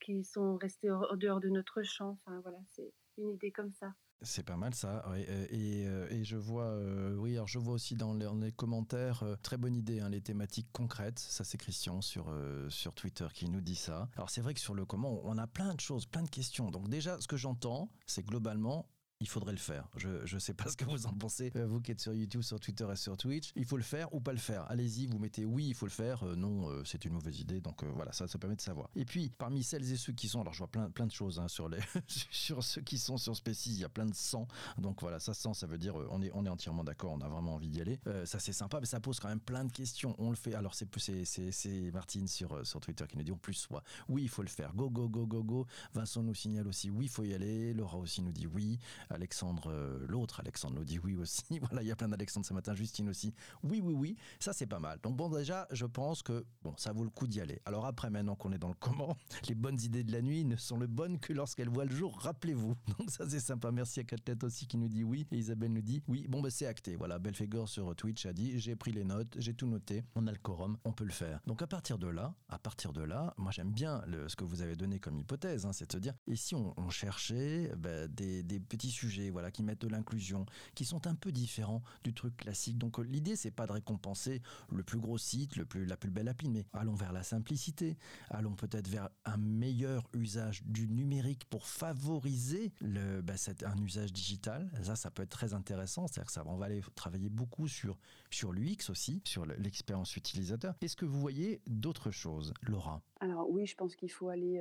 qui 0.04 0.22
sont 0.24 0.56
restées 0.56 0.90
en 0.90 1.16
dehors 1.16 1.40
de 1.40 1.48
notre 1.48 1.82
champ. 1.82 2.18
Enfin 2.24 2.40
voilà, 2.42 2.58
c'est 2.68 2.92
une 3.18 3.30
idée 3.30 3.50
comme 3.50 3.72
ça. 3.72 3.94
C'est 4.22 4.42
pas 4.42 4.56
mal 4.56 4.74
ça. 4.74 5.04
Euh, 5.08 5.46
euh, 5.52 6.08
et, 6.10 6.24
je 6.24 6.36
vois, 6.36 6.64
euh, 6.64 7.14
oui, 7.16 7.34
alors 7.34 7.46
je 7.46 7.58
vois 7.58 7.74
aussi 7.74 7.94
dans 7.94 8.14
les, 8.14 8.52
commentaires, 8.52 9.22
très 9.42 9.58
bonne 9.58 9.74
idée, 9.74 10.00
hein, 10.00 10.08
les 10.08 10.22
thématiques 10.22 10.68
concrètes. 10.72 11.18
Ça, 11.18 11.44
c'est 11.44 11.58
Christian 11.58 12.00
sur, 12.00 12.34
sur 12.68 12.94
Twitter 12.94 13.26
qui 13.34 13.48
nous 13.48 13.60
dit 13.60 13.74
ça. 13.74 14.08
Alors 14.16 14.30
c'est 14.30 14.40
vrai 14.40 14.54
que 14.54 14.60
sur 14.60 14.74
le 14.74 14.86
comment, 14.86 15.20
on 15.24 15.36
a 15.36 15.46
plein 15.46 15.74
de 15.74 15.80
choses, 15.80 16.06
plein 16.06 16.22
de 16.22 16.30
questions. 16.30 16.70
Donc 16.70 16.88
déjà, 16.88 17.20
ce 17.20 17.28
que 17.28 17.36
j'entends, 17.36 17.90
c'est 18.06 18.24
globalement, 18.24 18.88
il 19.24 19.28
faudrait 19.28 19.52
le 19.52 19.58
faire. 19.58 19.88
Je 19.96 20.34
ne 20.34 20.38
sais 20.38 20.52
pas 20.52 20.68
ce 20.68 20.76
que 20.76 20.84
vous 20.84 21.06
en 21.06 21.12
pensez, 21.14 21.50
euh, 21.56 21.66
vous 21.66 21.80
qui 21.80 21.92
êtes 21.92 22.00
sur 22.00 22.12
YouTube, 22.12 22.42
sur 22.42 22.60
Twitter 22.60 22.86
et 22.92 22.96
sur 22.96 23.16
Twitch. 23.16 23.52
Il 23.56 23.64
faut 23.64 23.78
le 23.78 23.82
faire 23.82 24.12
ou 24.12 24.20
pas 24.20 24.32
le 24.32 24.38
faire. 24.38 24.70
Allez-y, 24.70 25.06
vous 25.06 25.18
mettez 25.18 25.46
oui, 25.46 25.68
il 25.68 25.74
faut 25.74 25.86
le 25.86 25.90
faire. 25.90 26.22
Euh, 26.24 26.36
non, 26.36 26.68
euh, 26.68 26.84
c'est 26.84 27.06
une 27.06 27.14
mauvaise 27.14 27.40
idée. 27.40 27.62
Donc 27.62 27.82
voilà, 27.84 28.12
ça, 28.12 28.28
ça 28.28 28.38
permet 28.38 28.56
de 28.56 28.60
savoir. 28.60 28.90
Et 28.94 29.06
puis, 29.06 29.30
parmi 29.30 29.62
celles 29.62 29.90
et 29.90 29.96
ceux 29.96 30.12
qui 30.12 30.28
sont, 30.28 30.42
alors 30.42 30.52
je 30.52 30.58
vois 30.58 30.70
plein, 30.70 30.90
plein 30.90 31.06
de 31.06 31.12
choses 31.12 31.40
hein, 31.40 31.48
sur, 31.48 31.70
les 31.70 31.78
sur 32.06 32.62
ceux 32.62 32.82
qui 32.82 32.98
sont 32.98 33.16
sur 33.16 33.34
Species, 33.34 33.70
il 33.70 33.80
y 33.80 33.84
a 33.84 33.88
plein 33.88 34.04
de 34.04 34.14
sang. 34.14 34.46
Donc 34.76 35.00
voilà, 35.00 35.18
ça 35.20 35.32
sent, 35.32 35.54
ça 35.54 35.66
veut 35.66 35.78
dire 35.78 35.94
on 36.10 36.20
est, 36.20 36.30
on 36.34 36.44
est 36.44 36.50
entièrement 36.50 36.84
d'accord, 36.84 37.12
on 37.12 37.22
a 37.22 37.28
vraiment 37.28 37.54
envie 37.54 37.70
d'y 37.70 37.80
aller. 37.80 37.98
ça 38.26 38.38
c'est 38.38 38.52
sympa, 38.52 38.78
mais 38.78 38.86
ça 38.86 39.00
pose 39.00 39.20
quand 39.20 39.28
même 39.28 39.40
plein 39.40 39.64
de 39.64 39.72
questions. 39.72 40.14
On 40.18 40.28
le 40.28 40.36
fait. 40.36 40.52
Alors 40.54 40.74
c'est 40.74 40.86
c'est 41.24 41.90
Martine 41.92 42.28
sur, 42.28 42.66
sur 42.66 42.80
Twitter 42.80 43.06
qui 43.08 43.16
nous 43.16 43.24
dit 43.24 43.32
en 43.32 43.38
plus 43.38 43.54
soit 43.54 43.82
oui, 44.10 44.22
il 44.24 44.28
faut 44.28 44.42
le 44.42 44.48
faire. 44.48 44.74
Go, 44.74 44.90
go, 44.90 45.08
go, 45.08 45.26
go, 45.26 45.42
go. 45.42 45.66
Vincent 45.94 46.22
nous 46.22 46.34
signale 46.34 46.68
aussi 46.68 46.90
oui, 46.90 47.06
il 47.06 47.10
faut 47.10 47.24
y 47.24 47.32
aller. 47.32 47.72
Laura 47.72 47.96
aussi 47.96 48.20
nous 48.20 48.32
dit 48.32 48.46
oui. 48.46 48.78
Alexandre 49.14 49.70
euh, 49.70 50.04
l'autre 50.08 50.40
Alexandre 50.40 50.74
nous 50.76 50.84
dit 50.84 50.98
oui 50.98 51.14
aussi. 51.16 51.42
voilà, 51.60 51.82
il 51.82 51.88
y 51.88 51.92
a 51.92 51.96
plein 51.96 52.08
d'Alexandre 52.08 52.46
ce 52.46 52.54
matin. 52.54 52.74
Justine 52.74 53.08
aussi. 53.08 53.34
Oui, 53.62 53.80
oui, 53.82 53.94
oui. 53.94 54.16
Ça, 54.40 54.52
c'est 54.52 54.66
pas 54.66 54.78
mal. 54.78 54.98
Donc 55.02 55.16
bon, 55.16 55.28
déjà, 55.28 55.66
je 55.70 55.86
pense 55.86 56.22
que 56.22 56.44
bon, 56.62 56.74
ça 56.76 56.92
vaut 56.92 57.04
le 57.04 57.10
coup 57.10 57.26
d'y 57.26 57.40
aller. 57.40 57.60
Alors 57.64 57.86
après, 57.86 58.10
maintenant 58.10 58.36
qu'on 58.36 58.52
est 58.52 58.58
dans 58.58 58.68
le 58.68 58.74
comment, 58.78 59.16
les 59.48 59.54
bonnes 59.54 59.80
idées 59.80 60.04
de 60.04 60.12
la 60.12 60.22
nuit 60.22 60.44
ne 60.44 60.56
sont 60.56 60.78
le 60.78 60.86
bonnes 60.86 61.18
que 61.18 61.32
lorsqu'elles 61.32 61.68
voient 61.68 61.84
le 61.84 61.94
jour. 61.94 62.18
Rappelez-vous. 62.18 62.74
Donc 62.98 63.10
ça, 63.10 63.28
c'est 63.28 63.40
sympa. 63.40 63.70
Merci 63.70 64.00
à 64.00 64.04
Catlet 64.04 64.42
aussi 64.44 64.66
qui 64.66 64.76
nous 64.76 64.88
dit 64.88 65.04
oui. 65.04 65.26
Et 65.30 65.38
Isabelle 65.38 65.72
nous 65.72 65.82
dit 65.82 66.02
oui. 66.08 66.26
Bon, 66.28 66.40
ben 66.40 66.50
c'est 66.50 66.66
acté. 66.66 66.96
Voilà, 66.96 67.18
Belfegor 67.18 67.68
sur 67.68 67.94
Twitch 67.94 68.26
a 68.26 68.32
dit 68.32 68.58
j'ai 68.58 68.76
pris 68.76 68.92
les 68.92 69.04
notes, 69.04 69.34
j'ai 69.38 69.54
tout 69.54 69.66
noté. 69.66 70.04
On 70.14 70.26
a 70.26 70.32
le 70.32 70.38
quorum, 70.38 70.76
on 70.84 70.92
peut 70.92 71.04
le 71.04 71.12
faire. 71.12 71.40
Donc 71.46 71.62
à 71.62 71.66
partir 71.66 71.98
de 71.98 72.08
là, 72.08 72.34
à 72.48 72.58
partir 72.58 72.92
de 72.92 73.02
là, 73.02 73.34
moi 73.36 73.50
j'aime 73.50 73.72
bien 73.72 74.02
ce 74.28 74.36
que 74.36 74.44
vous 74.44 74.62
avez 74.62 74.76
donné 74.76 74.98
comme 74.98 75.18
hypothèse, 75.18 75.66
hein, 75.66 75.72
c'est 75.72 75.86
de 75.86 75.92
se 75.92 75.98
dire 75.98 76.14
et 76.26 76.36
si 76.36 76.54
on, 76.54 76.74
cherchait 76.90 77.72
ben, 77.76 78.08
des, 78.08 78.42
des 78.42 78.60
petits 78.60 78.90
sujets, 78.90 79.03
voilà, 79.30 79.50
qui 79.50 79.62
mettent 79.62 79.82
de 79.82 79.88
l'inclusion, 79.88 80.46
qui 80.74 80.84
sont 80.84 81.06
un 81.06 81.14
peu 81.14 81.32
différents 81.32 81.82
du 82.02 82.14
truc 82.14 82.36
classique. 82.36 82.78
Donc 82.78 82.98
euh, 82.98 83.02
l'idée, 83.02 83.36
c'est 83.36 83.50
pas 83.50 83.66
de 83.66 83.72
récompenser 83.72 84.42
le 84.72 84.82
plus 84.82 84.98
gros 84.98 85.18
site, 85.18 85.56
le 85.56 85.64
plus, 85.64 85.86
la 85.86 85.96
plus 85.96 86.10
belle 86.10 86.28
appli, 86.28 86.48
mais 86.48 86.64
allons 86.72 86.94
vers 86.94 87.12
la 87.12 87.22
simplicité, 87.22 87.96
allons 88.30 88.54
peut-être 88.54 88.88
vers 88.88 89.08
un 89.24 89.36
meilleur 89.36 90.08
usage 90.14 90.62
du 90.64 90.88
numérique 90.88 91.44
pour 91.46 91.66
favoriser 91.66 92.72
le, 92.80 93.20
bah, 93.22 93.34
un 93.64 93.78
usage 93.78 94.12
digital. 94.12 94.70
Ça, 94.82 94.96
ça 94.96 95.10
peut 95.10 95.22
être 95.22 95.30
très 95.30 95.54
intéressant. 95.54 96.06
C'est-à-dire 96.06 96.30
ça, 96.30 96.42
on 96.46 96.56
va 96.56 96.66
aller 96.66 96.82
travailler 96.94 97.28
beaucoup 97.28 97.68
sur, 97.68 97.98
sur 98.30 98.52
l'UX 98.52 98.90
aussi, 98.90 99.22
sur 99.24 99.46
l'expérience 99.46 100.16
utilisateur. 100.16 100.74
Est-ce 100.80 100.96
que 100.96 101.04
vous 101.04 101.20
voyez 101.20 101.60
d'autres 101.66 102.10
choses, 102.10 102.52
Laura? 102.62 103.02
Alors 103.24 103.48
oui, 103.48 103.66
je 103.66 103.74
pense 103.74 103.96
qu'il 103.96 104.10
faut 104.10 104.28
aller 104.28 104.60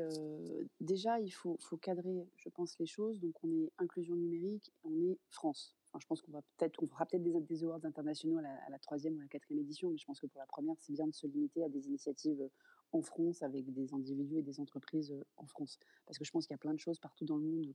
déjà, 0.80 1.20
il 1.20 1.32
faut, 1.32 1.58
cadrer, 1.82 2.28
je 2.38 2.50
pense, 2.50 2.78
les 2.80 2.86
choses. 2.86 3.20
Donc 3.20 3.44
on 3.44 3.52
est 3.52 3.72
inclusion 3.78 4.16
numérique, 4.16 4.72
on 4.84 4.96
est 5.02 5.18
France. 5.30 5.76
je 6.00 6.06
pense 6.08 6.22
qu'on 6.22 6.32
va 6.32 6.42
peut-être, 6.58 6.82
on 6.82 6.88
fera 6.88 7.06
peut-être 7.06 7.24
des, 7.24 7.64
awards 7.64 7.84
internationaux 7.84 8.38
à 8.38 8.70
la, 8.70 8.80
troisième 8.80 9.16
ou 9.16 9.20
la 9.20 9.28
quatrième 9.28 9.62
édition, 9.62 9.90
mais 9.90 9.98
je 9.98 10.06
pense 10.06 10.20
que 10.20 10.28
pour 10.28 10.40
la 10.40 10.48
première, 10.48 10.76
c'est 10.80 10.94
bien 10.94 11.08
de 11.08 11.14
se 11.14 11.28
limiter 11.28 11.64
à 11.64 11.70
des 11.70 11.88
initiatives 11.88 12.50
en 12.92 13.02
France 13.02 13.42
avec 13.42 13.72
des 13.74 13.94
individus 13.94 14.38
et 14.38 14.44
des 14.44 14.60
entreprises 14.60 15.14
en 15.38 15.48
France. 15.48 15.80
Parce 16.06 16.18
que 16.18 16.24
je 16.24 16.32
pense 16.32 16.46
qu'il 16.46 16.54
y 16.54 16.56
a 16.56 16.60
plein 16.60 16.74
de 16.74 16.80
choses 16.80 17.00
partout 17.00 17.26
dans 17.26 17.38
le 17.38 17.44
monde 17.44 17.74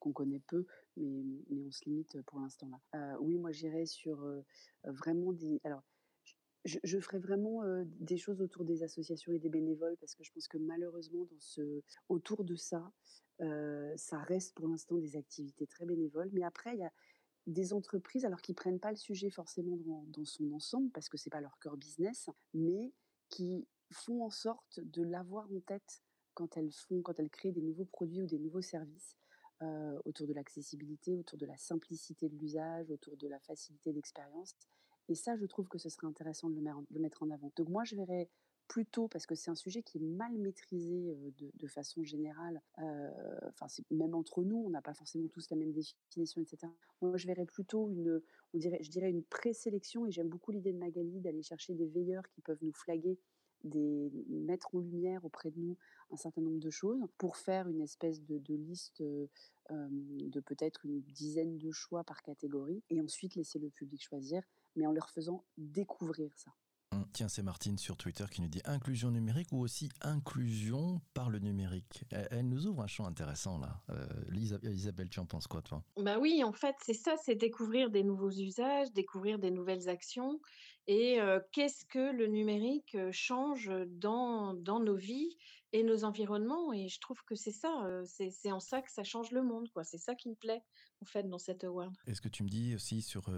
qu'on 0.00 0.12
connaît 0.12 0.40
peu, 0.40 0.66
mais, 0.96 1.64
on 1.66 1.70
se 1.70 1.84
limite 1.84 2.20
pour 2.22 2.40
l'instant 2.40 2.68
là. 2.68 3.18
oui, 3.20 3.38
moi 3.38 3.52
j'irais 3.52 3.86
sur 3.86 4.22
vraiment 4.84 5.32
des. 5.32 5.60
Alors, 5.64 5.82
je, 6.66 6.98
ferai 6.98 7.18
vraiment 7.18 7.62
des 8.00 8.16
choses 8.16 8.42
autour 8.42 8.64
des 8.64 8.82
associations 8.82 9.32
et 9.32 9.38
des 9.38 9.48
bénévoles 9.48 9.96
parce 9.98 10.14
que 10.14 10.24
je 10.24 10.32
pense 10.32 10.48
que 10.48 10.58
malheureusement, 10.58 11.24
dans 11.24 11.40
ce, 11.40 11.82
autour 12.08 12.44
de 12.44 12.56
ça, 12.56 12.92
ça 13.38 14.18
reste 14.18 14.54
pour 14.54 14.68
l'instant 14.68 14.96
des 14.96 15.16
activités 15.16 15.66
très 15.66 15.86
bénévoles. 15.86 16.30
Mais 16.32 16.44
après, 16.44 16.74
il 16.74 16.80
y 16.80 16.84
a 16.84 16.92
des 17.46 17.72
entreprises, 17.72 18.24
alors 18.24 18.42
qui 18.42 18.54
prennent 18.54 18.80
pas 18.80 18.90
le 18.90 18.96
sujet 18.96 19.30
forcément 19.30 19.78
dans, 20.08 20.24
son 20.24 20.52
ensemble 20.52 20.90
parce 20.90 21.08
que 21.08 21.16
c'est 21.16 21.30
pas 21.30 21.40
leur 21.40 21.58
cœur 21.58 21.76
business, 21.76 22.28
mais 22.54 22.92
qui 23.28 23.66
font 23.92 24.24
en 24.24 24.30
sorte 24.30 24.80
de 24.80 25.02
l'avoir 25.02 25.50
en 25.52 25.60
tête 25.60 26.02
quand 26.34 26.56
elles 26.56 26.72
font, 26.72 27.02
quand 27.02 27.18
elles 27.18 27.30
créent 27.30 27.52
des 27.52 27.62
nouveaux 27.62 27.84
produits 27.84 28.22
ou 28.22 28.26
des 28.26 28.38
nouveaux 28.38 28.62
services. 28.62 29.16
autour 30.04 30.26
de 30.26 30.34
l'accessibilité, 30.34 31.16
autour 31.16 31.38
de 31.38 31.46
la 31.46 31.56
simplicité 31.56 32.28
de 32.28 32.36
l'usage, 32.36 32.90
autour 32.90 33.16
de 33.16 33.28
la 33.28 33.38
facilité 33.40 33.92
d'expérience. 33.92 34.54
Et 35.08 35.14
ça, 35.14 35.36
je 35.36 35.46
trouve 35.46 35.68
que 35.68 35.78
ce 35.78 35.88
serait 35.88 36.06
intéressant 36.06 36.50
de 36.50 36.60
le, 36.60 37.00
mettre 37.00 37.22
en 37.22 37.30
avant. 37.30 37.52
Donc 37.56 37.68
moi, 37.68 37.84
je 37.84 37.96
verrais 37.96 38.28
plutôt, 38.68 39.06
parce 39.06 39.26
que 39.26 39.36
c'est 39.36 39.50
un 39.50 39.54
sujet 39.54 39.82
qui 39.82 39.98
est 39.98 40.00
mal 40.00 40.36
maîtrisé 40.38 41.16
de, 41.38 41.66
façon 41.68 42.02
générale, 42.02 42.60
même 43.90 44.14
entre 44.14 44.42
nous, 44.42 44.64
on 44.66 44.70
n'a 44.70 44.82
pas 44.82 44.94
forcément 44.94 45.28
tous 45.28 45.48
la 45.50 45.56
même 45.56 45.72
définition, 45.72 46.40
etc. 46.40 46.72
Moi, 47.00 47.16
je 47.16 47.26
verrais 47.28 47.46
plutôt 47.46 47.90
une, 47.90 48.20
on 48.54 48.58
dirait, 48.58 48.82
je 48.82 48.90
dirais 48.90 49.10
une 49.10 49.22
présélection, 49.22 50.06
et 50.06 50.10
j'aime 50.10 50.28
beaucoup 50.28 50.50
l'idée 50.50 50.72
de 50.72 50.78
Magali 50.78 51.20
d'aller 51.20 51.42
chercher 51.42 51.74
des 51.74 51.86
veilleurs 51.86 52.28
qui 52.30 52.40
peuvent 52.40 52.62
nous 52.62 52.72
flaguer 52.72 53.18
des, 53.62 54.10
mettre 54.28 54.74
en 54.74 54.80
lumière 54.80 55.24
auprès 55.24 55.50
de 55.50 55.58
nous 55.58 55.76
un 56.10 56.16
certain 56.16 56.40
nombre 56.40 56.60
de 56.60 56.70
choses 56.70 57.00
pour 57.18 57.36
faire 57.36 57.68
une 57.68 57.80
espèce 57.80 58.22
de, 58.22 58.54
liste 58.54 59.02
de 59.70 60.40
peut-être 60.40 60.84
une 60.84 61.00
dizaine 61.02 61.58
de 61.58 61.70
choix 61.70 62.04
par 62.04 62.22
catégorie 62.22 62.82
et 62.90 63.00
ensuite 63.00 63.34
laisser 63.34 63.58
le 63.58 63.70
public 63.70 64.02
choisir, 64.02 64.42
mais 64.76 64.86
en 64.86 64.92
leur 64.92 65.10
faisant 65.10 65.44
découvrir 65.56 66.30
ça. 66.36 66.52
Hum, 66.92 67.04
tiens, 67.12 67.28
c'est 67.28 67.42
Martine 67.42 67.78
sur 67.78 67.96
Twitter 67.96 68.24
qui 68.30 68.42
nous 68.42 68.48
dit 68.48 68.62
inclusion 68.64 69.10
numérique 69.10 69.48
ou 69.50 69.58
aussi 69.58 69.88
inclusion 70.02 71.00
par 71.14 71.30
le 71.30 71.40
numérique. 71.40 72.04
Elle, 72.10 72.48
nous 72.48 72.68
ouvre 72.68 72.82
un 72.82 72.86
champ 72.86 73.06
intéressant 73.06 73.58
là. 73.58 73.82
Euh, 73.90 74.06
Isabelle, 74.62 75.08
tu 75.08 75.18
en 75.18 75.26
penses 75.26 75.48
quoi 75.48 75.62
toi? 75.62 75.82
Bah 75.96 76.18
oui, 76.20 76.44
en 76.44 76.52
fait, 76.52 76.76
c'est 76.84 76.94
ça, 76.94 77.16
c'est 77.24 77.34
découvrir 77.34 77.90
des 77.90 78.04
nouveaux 78.04 78.30
usages, 78.30 78.92
découvrir 78.92 79.40
des 79.40 79.50
nouvelles 79.50 79.88
actions 79.88 80.40
et 80.86 81.18
qu'est-ce 81.52 81.84
que 81.84 82.12
le 82.12 82.26
numérique 82.26 82.96
change 83.10 83.70
dans, 83.86 84.54
dans 84.54 84.80
nos 84.80 84.96
vies 84.96 85.36
et 85.72 85.82
nos 85.82 86.04
environnements? 86.04 86.72
Et 86.72 86.88
je 86.88 87.00
trouve 87.00 87.22
que 87.24 87.34
c'est 87.34 87.52
ça, 87.52 88.02
c'est 88.04 88.52
en 88.52 88.60
ça 88.60 88.82
que 88.82 88.90
ça 88.90 89.04
change 89.04 89.30
le 89.32 89.42
monde. 89.42 89.68
quoi. 89.72 89.84
C'est 89.84 89.98
ça 89.98 90.14
qui 90.14 90.28
me 90.28 90.34
plaît, 90.34 90.62
en 91.02 91.04
fait, 91.04 91.28
dans 91.28 91.38
cette 91.38 91.64
award. 91.64 91.94
est 92.06 92.14
ce 92.14 92.20
que 92.20 92.28
tu 92.28 92.42
me 92.42 92.48
dis 92.48 92.74
aussi 92.74 93.02
sur, 93.02 93.30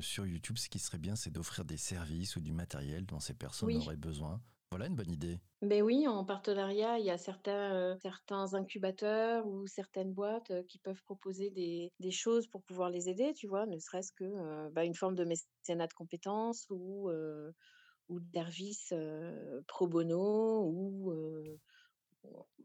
sur 0.00 0.26
YouTube, 0.26 0.58
ce 0.58 0.68
qui 0.68 0.78
serait 0.78 0.98
bien, 0.98 1.16
c'est 1.16 1.30
d'offrir 1.30 1.64
des 1.64 1.76
services 1.76 2.36
ou 2.36 2.40
du 2.40 2.52
matériel 2.52 3.06
dont 3.06 3.20
ces 3.20 3.34
personnes 3.34 3.76
auraient 3.76 3.96
besoin? 3.96 4.40
Voilà 4.72 4.86
une 4.86 4.96
bonne 4.96 5.12
idée. 5.12 5.38
Ben 5.60 5.82
oui, 5.82 6.08
en 6.08 6.24
partenariat, 6.24 6.98
il 6.98 7.04
y 7.04 7.10
a 7.10 7.18
certains, 7.18 7.94
certains 8.00 8.54
incubateurs 8.54 9.46
ou 9.46 9.66
certaines 9.66 10.14
boîtes 10.14 10.50
qui 10.66 10.78
peuvent 10.78 11.02
proposer 11.04 11.50
des, 11.50 11.92
des, 12.00 12.10
choses 12.10 12.46
pour 12.46 12.62
pouvoir 12.62 12.88
les 12.88 13.10
aider, 13.10 13.34
tu 13.34 13.46
vois, 13.46 13.66
ne 13.66 13.78
serait-ce 13.78 14.12
que 14.12 14.70
bah, 14.70 14.86
une 14.86 14.94
forme 14.94 15.14
de 15.14 15.26
mécénat 15.26 15.88
de 15.88 15.92
compétences 15.92 16.64
ou, 16.70 17.10
ou 18.08 18.18
de 18.20 18.26
services 18.32 18.94
pro 19.68 19.88
bono 19.88 20.64
ou 20.64 21.12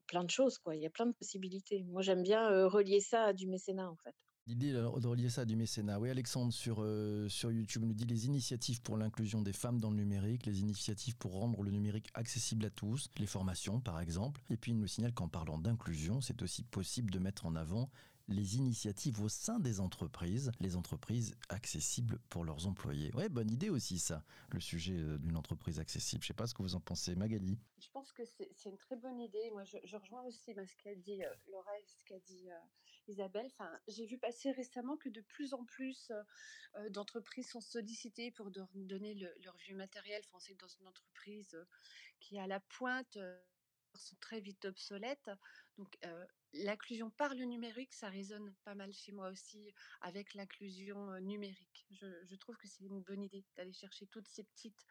plein 0.08 0.24
de 0.24 0.30
choses, 0.30 0.58
quoi. 0.58 0.78
Il 0.78 0.82
y 0.82 0.88
a 0.88 0.90
plein 0.90 1.08
de 1.08 1.14
possibilités. 1.14 1.84
Moi, 1.90 2.02
j'aime 2.02 2.24
bien 2.24 2.70
relier 2.70 3.02
ça 3.02 3.26
à 3.26 3.34
du 3.34 3.48
mécénat, 3.50 3.92
en 3.92 3.98
fait. 3.98 4.16
L'idée 4.48 4.72
de 4.72 5.08
relier 5.08 5.30
ça 5.30 5.42
à 5.42 5.46
du 5.46 5.58
mécénat. 5.58 6.00
Oui, 6.00 6.10
Alexandre 6.10 6.54
sur, 6.54 6.78
euh, 6.80 7.28
sur 7.28 7.52
YouTube 7.52 7.84
nous 7.84 7.94
dit 7.94 8.06
les 8.06 8.28
initiatives 8.28 8.82
pour 8.82 8.96
l'inclusion 8.96 9.42
des 9.42 9.52
femmes 9.52 9.82
dans 9.82 9.90
le 9.90 9.98
numérique, 9.98 10.46
les 10.46 10.62
initiatives 10.62 11.18
pour 11.18 11.34
rendre 11.34 11.62
le 11.64 11.70
numérique 11.70 12.08
accessible 12.14 12.64
à 12.64 12.70
tous, 12.70 13.10
les 13.18 13.26
formations 13.26 13.82
par 13.82 14.00
exemple. 14.00 14.42
Et 14.50 14.56
puis 14.56 14.72
il 14.72 14.80
nous 14.80 14.88
signale 14.88 15.14
qu'en 15.14 15.28
parlant 15.28 15.58
d'inclusion, 15.58 16.22
c'est 16.22 16.42
aussi 16.42 16.64
possible 16.64 17.12
de 17.12 17.20
mettre 17.20 17.46
en 17.46 17.58
avant 17.58 17.90
les 18.30 18.58
initiatives 18.58 19.22
au 19.22 19.30
sein 19.30 19.60
des 19.60 19.82
entreprises, 19.82 20.52
les 20.60 20.76
entreprises 20.76 21.36
accessibles 21.50 22.20
pour 22.30 22.44
leurs 22.44 22.68
employés. 22.68 23.14
Ouais, 23.16 23.30
bonne 23.30 23.52
idée 23.52 23.70
aussi 23.70 24.00
ça, 24.00 24.24
le 24.52 24.60
sujet 24.60 24.96
euh, 24.96 25.18
d'une 25.18 25.38
entreprise 25.38 25.80
accessible. 25.80 26.24
Je 26.24 26.28
sais 26.28 26.34
pas 26.34 26.48
ce 26.48 26.54
que 26.54 26.62
vous 26.62 26.76
en 26.76 26.82
pensez, 26.82 27.16
Magali. 27.16 27.58
Je 27.80 27.90
pense 27.92 28.12
que 28.12 28.24
c'est 28.26 28.66
une 28.66 28.78
très 28.78 28.96
bonne 28.96 29.20
idée. 29.20 29.50
Moi, 29.52 29.64
je, 29.66 29.96
rejoins 29.98 30.24
aussi 30.24 30.54
ce 30.54 30.84
qu'a 30.84 30.96
dit 30.96 31.24
euh, 31.24 31.30
ce 31.86 32.04
qu'a 32.06 32.20
dit 32.20 32.50
euh, 32.50 32.56
Isabelle. 33.08 33.48
Enfin, 33.48 33.72
j'ai 33.88 34.06
vu 34.06 34.18
passer 34.18 34.52
récemment 34.52 34.98
que 34.98 35.10
de 35.10 35.22
plus 35.22 35.54
en 35.54 35.66
plus 35.66 36.12
d'entreprises 36.90 37.50
sont 37.50 37.62
sollicitées 37.62 38.32
pour 38.32 38.52
donner 38.74 39.16
leur 39.16 39.56
vieux 39.58 39.76
matériel. 39.76 40.22
Enfin, 40.28 40.40
c'est 40.40 40.56
dans 40.56 40.68
une 40.68 40.88
entreprise 40.88 41.58
qui 42.20 42.38
est 42.38 42.40
à 42.40 42.48
la 42.48 42.60
pointe 42.60 43.18
sont 43.98 44.16
très 44.20 44.40
vite 44.40 44.66
obsolètes. 44.66 45.30
Donc, 45.78 45.98
l'inclusion 46.54 47.10
par 47.12 47.36
le 47.36 47.44
numérique, 47.44 47.94
ça 47.94 48.10
résonne 48.10 48.54
pas 48.64 48.76
mal 48.76 48.94
chez 48.94 49.12
moi 49.12 49.30
aussi 49.30 49.74
avec 50.02 50.34
l'inclusion 50.34 51.20
numérique. 51.20 51.86
Je, 51.92 52.36
trouve 52.36 52.58
que 52.58 52.68
c'est 52.68 52.86
une 52.86 53.02
bonne 53.02 53.24
idée 53.24 53.44
d'aller 53.56 53.74
chercher 53.74 54.08
toutes 54.08 54.28
ces 54.28 54.44
petites 54.44 54.86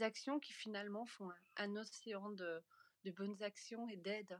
actions 0.00 0.38
qui 0.40 0.52
finalement 0.52 1.06
font 1.06 1.30
un, 1.56 1.76
océan 1.76 2.30
de, 2.30 2.62
de 3.04 3.10
bonnes 3.10 3.42
actions 3.42 3.88
et 3.88 3.96
d'aide 3.96 4.38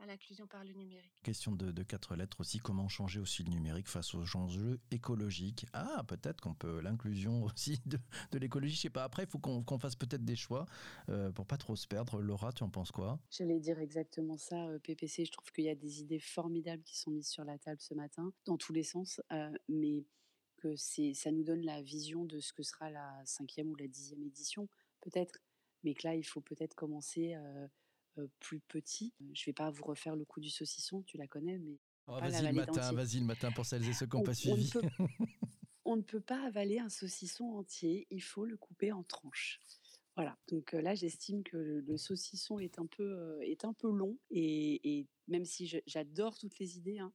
à 0.00 0.06
l'inclusion 0.06 0.46
par 0.46 0.64
le 0.64 0.72
numérique. 0.72 1.12
Question 1.22 1.52
de, 1.52 1.82
quatre 1.82 2.16
lettres 2.16 2.40
aussi, 2.40 2.58
comment 2.58 2.88
changer 2.88 3.20
aussi 3.20 3.42
le 3.42 3.50
numérique 3.50 3.88
face 3.88 4.14
aux 4.14 4.36
enjeux 4.36 4.80
écologiques? 4.90 5.66
Ah, 5.72 6.02
peut-être 6.06 6.40
qu'on 6.40 6.54
peut, 6.54 6.80
l'inclusion 6.80 7.44
aussi 7.44 7.80
de, 7.86 7.98
l'écologie, 8.38 8.74
je 8.74 8.80
sais 8.82 8.90
pas, 8.90 9.04
après, 9.04 9.24
il 9.24 9.28
faut 9.28 9.38
qu'on 9.38 9.78
fasse 9.78 9.96
peut-être 9.96 10.24
des 10.24 10.36
choix 10.36 10.66
euh, 11.08 11.30
pour 11.32 11.46
pas 11.46 11.56
trop 11.56 11.76
se 11.76 11.86
perdre. 11.86 12.20
Laura, 12.20 12.52
tu 12.52 12.62
en 12.62 12.70
penses 12.70 12.92
quoi? 12.92 13.18
J'allais 13.30 13.60
dire 13.60 13.78
exactement 13.78 14.36
ça, 14.36 14.66
euh, 14.68 14.78
PPC, 14.78 15.24
je 15.24 15.32
trouve 15.32 15.50
qu'il 15.52 15.64
y 15.64 15.70
a 15.70 15.74
des 15.74 16.00
idées 16.00 16.20
formidables 16.20 16.82
qui 16.82 16.98
sont 16.98 17.10
mises 17.10 17.28
sur 17.28 17.44
la 17.44 17.58
table 17.58 17.80
ce 17.80 17.94
matin, 17.94 18.32
dans 18.46 18.56
tous 18.56 18.72
les 18.72 18.84
sens, 18.84 19.20
euh, 19.32 19.50
mais 19.68 20.04
que 20.56 20.76
ça 20.76 21.30
nous 21.30 21.44
donne 21.44 21.62
la 21.62 21.82
vision 21.82 22.24
de 22.24 22.40
ce 22.40 22.52
que 22.52 22.62
sera 22.62 22.90
la 22.90 23.22
cinquième 23.26 23.70
ou 23.70 23.76
la 23.76 23.86
dixième 23.86 24.22
édition, 24.22 24.68
peut-être, 25.02 25.38
mais 25.82 25.92
que 25.94 26.06
là, 26.06 26.14
il 26.14 26.24
faut 26.24 26.40
peut-être 26.40 26.74
commencer... 26.74 27.36
Euh, 28.18 28.28
plus 28.38 28.60
petit. 28.60 29.12
Je 29.32 29.44
vais 29.46 29.52
pas 29.52 29.70
vous 29.70 29.84
refaire 29.84 30.14
le 30.14 30.24
coup 30.24 30.40
du 30.40 30.50
saucisson, 30.50 31.02
tu 31.02 31.16
la 31.16 31.26
connais, 31.26 31.58
mais 31.58 31.78
oh, 32.06 32.18
vas-y 32.20 32.46
le 32.46 32.52
matin, 32.52 32.92
vas-y 32.92 33.18
le 33.18 33.26
matin 33.26 33.50
pour 33.50 33.66
celles 33.66 33.88
et 33.88 33.92
ceux 33.92 34.06
qui 34.06 34.16
n'ont 34.16 34.22
pas 34.22 34.34
suivi. 34.34 34.70
On 35.84 35.96
ne, 35.96 36.02
peut, 36.02 36.20
pas 36.20 36.40
avaler 36.46 36.78
un 36.78 36.88
saucisson 36.88 37.44
entier, 37.44 38.06
il 38.10 38.22
faut 38.22 38.46
le 38.46 38.56
couper 38.56 38.92
en 38.92 39.02
tranches. 39.02 39.60
Voilà, 40.16 40.38
donc 40.48 40.72
là 40.72 40.94
j'estime 40.94 41.42
que 41.42 41.56
le, 41.56 41.96
saucisson 41.96 42.58
est 42.60 42.78
un 42.78 42.86
peu, 42.86 43.38
est 43.42 43.64
un 43.64 43.72
peu 43.72 43.90
long 43.90 44.16
et, 44.30 45.06
même 45.26 45.44
si 45.44 45.66
j'adore 45.86 46.38
toutes 46.38 46.58
les 46.58 46.78
idées, 46.78 47.00
hein, 47.00 47.12